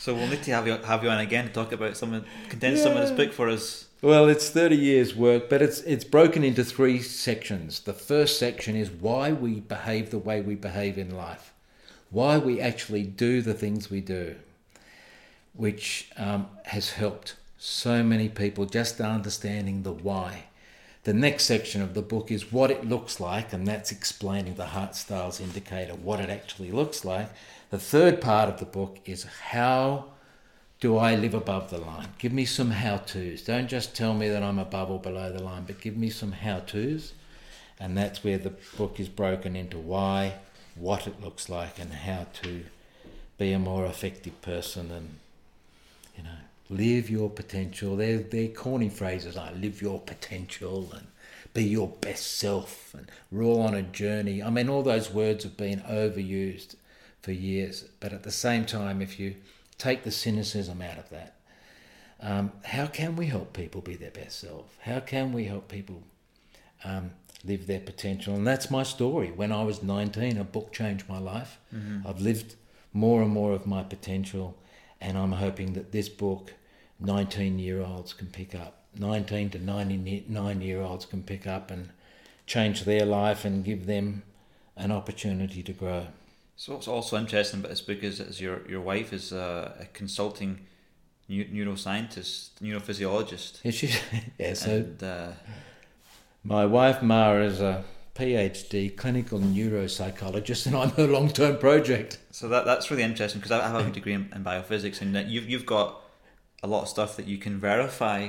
[0.00, 2.24] So we'll need to have you have you on again to talk about some of
[2.48, 2.84] condense yeah.
[2.84, 3.86] some of this book for us.
[4.00, 7.80] Well, it's 30 years work, but it's it's broken into three sections.
[7.80, 11.52] The first section is why we behave the way we behave in life,
[12.10, 14.36] why we actually do the things we do,
[15.54, 20.44] which um, has helped so many people just understanding the why.
[21.04, 24.66] The next section of the book is what it looks like, and that's explaining the
[24.66, 27.30] Heartstyles indicator, what it actually looks like.
[27.70, 30.06] The third part of the book is how
[30.80, 32.08] do I live above the line?
[32.18, 33.42] Give me some how to's.
[33.42, 36.32] Don't just tell me that I'm above or below the line, but give me some
[36.32, 37.12] how to's.
[37.78, 40.34] And that's where the book is broken into why,
[40.74, 42.64] what it looks like, and how to
[43.38, 45.18] be a more effective person and,
[46.16, 47.96] you know, live your potential.
[47.96, 51.06] They're, they're corny phrases like live your potential and
[51.52, 54.42] be your best self and roll on a journey.
[54.42, 56.76] I mean, all those words have been overused
[57.22, 57.84] for years.
[57.98, 59.34] But at the same time, if you
[59.78, 61.34] take the cynicism out of that,
[62.20, 64.76] um, how can we help people be their best self?
[64.82, 66.02] How can we help people
[66.84, 67.12] um,
[67.44, 68.34] live their potential?
[68.34, 69.30] And that's my story.
[69.30, 71.58] When I was 19, a book changed my life.
[71.74, 72.06] Mm-hmm.
[72.06, 72.54] I've lived
[72.92, 74.56] more and more of my potential,
[75.00, 76.52] and I'm hoping that this book,
[76.98, 78.84] 19 year olds can pick up.
[78.98, 81.90] 19 to 99 year olds can pick up and
[82.46, 84.22] change their life and give them
[84.76, 86.08] an opportunity to grow.
[86.56, 89.86] So what's also interesting about this book is, is your your wife is a, a
[89.86, 90.66] consulting
[91.30, 93.60] neuroscientist, neurophysiologist.
[93.62, 93.90] Yeah, she,
[94.38, 94.54] yeah.
[94.54, 95.32] So and, uh,
[96.44, 97.84] my wife Mara is a
[98.14, 102.18] PhD clinical neuropsychologist, and I'm her long term project.
[102.30, 105.48] So that that's really interesting because I have a degree in, in biophysics, and you've
[105.48, 106.00] you've got
[106.62, 108.28] a lot of stuff that you can verify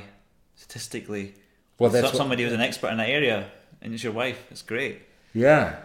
[0.55, 1.34] statistically.
[1.78, 3.49] Well, that's somebody what, who's an expert in that area,
[3.82, 4.45] and it's your wife.
[4.51, 5.01] It's great.
[5.34, 5.78] Yeah,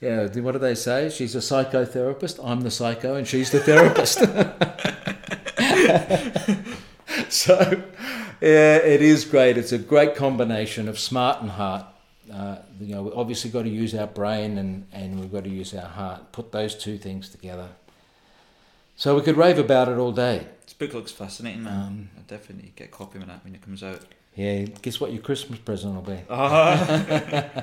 [0.00, 1.08] yeah, what do they say?
[1.08, 2.38] She's a psychotherapist.
[2.44, 4.18] I'm the psycho, and she's the therapist.
[7.32, 7.82] so,
[8.40, 9.56] yeah, it is great.
[9.58, 11.86] It's a great combination of smart and heart.
[12.32, 15.50] Uh, you know, we obviously got to use our brain and, and we've got to
[15.50, 16.32] use our heart.
[16.32, 17.68] Put those two things together.
[18.96, 20.46] So we could rave about it all day.
[20.64, 21.72] This book looks fascinating, man.
[21.72, 24.00] Um, I'll definitely get a copy of that when it comes out.
[24.34, 26.18] Yeah, guess what your Christmas present will be?
[26.28, 27.62] Uh-huh.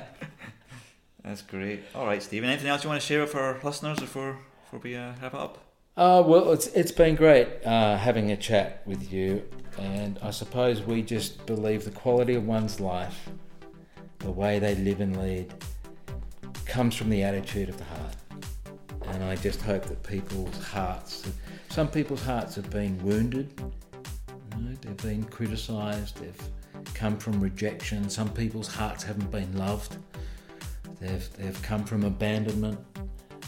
[1.24, 1.82] That's great.
[1.94, 2.50] All right, Stephen.
[2.50, 5.58] Anything else you want to share with our listeners before before we uh, wrap up?
[5.96, 9.42] Uh, well, it's it's been great uh, having a chat with you,
[9.78, 13.28] and I suppose we just believe the quality of one's life,
[14.18, 15.54] the way they live and lead,
[16.66, 18.16] comes from the attitude of the heart.
[19.06, 21.30] And I just hope that people's hearts,
[21.68, 23.52] some people's hearts have been wounded,
[24.56, 28.10] you know, they've been criticised, they've come from rejection.
[28.10, 29.96] Some people's hearts haven't been loved
[31.00, 32.78] They've, they've come from abandonment.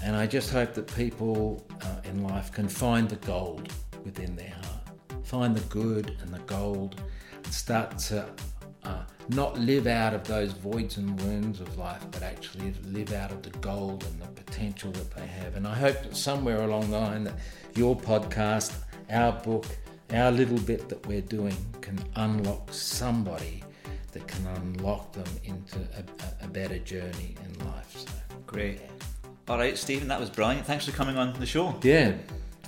[0.03, 3.73] And I just hope that people uh, in life can find the gold
[4.05, 7.01] within their heart, find the good and the gold,
[7.45, 8.27] and start to
[8.85, 13.33] uh, not live out of those voids and wounds of life, but actually live out
[13.33, 15.57] of the gold and the potential that they have.
[15.57, 17.35] And I hope that somewhere along the line that
[17.75, 18.75] your podcast,
[19.11, 19.67] our book,
[20.13, 23.65] our little bit that we're doing can unlock somebody
[24.13, 27.99] that can unlock them into a, a better journey in life.
[27.99, 28.09] So,
[28.47, 28.81] Great.
[28.81, 28.96] Yeah.
[29.49, 30.67] All right, Stephen, that was brilliant.
[30.67, 31.79] Thanks for coming on the show.
[31.83, 32.15] Yeah,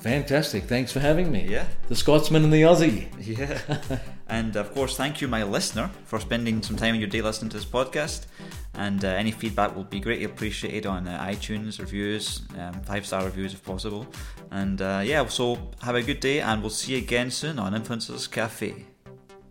[0.01, 0.65] fantastic.
[0.65, 1.45] Thanks for having me.
[1.49, 1.67] Yeah.
[1.89, 3.09] The Scotsman and the Aussie.
[3.21, 3.99] Yeah.
[4.29, 7.51] and of course, thank you, my listener, for spending some time in your day listening
[7.51, 8.27] to this podcast.
[8.75, 13.25] And uh, any feedback will be greatly appreciated on uh, iTunes reviews, um, five star
[13.25, 14.07] reviews if possible.
[14.53, 17.73] And uh, yeah, so have a good day, and we'll see you again soon on
[17.73, 18.87] Influencers Cafe.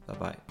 [0.06, 0.47] Bye bye.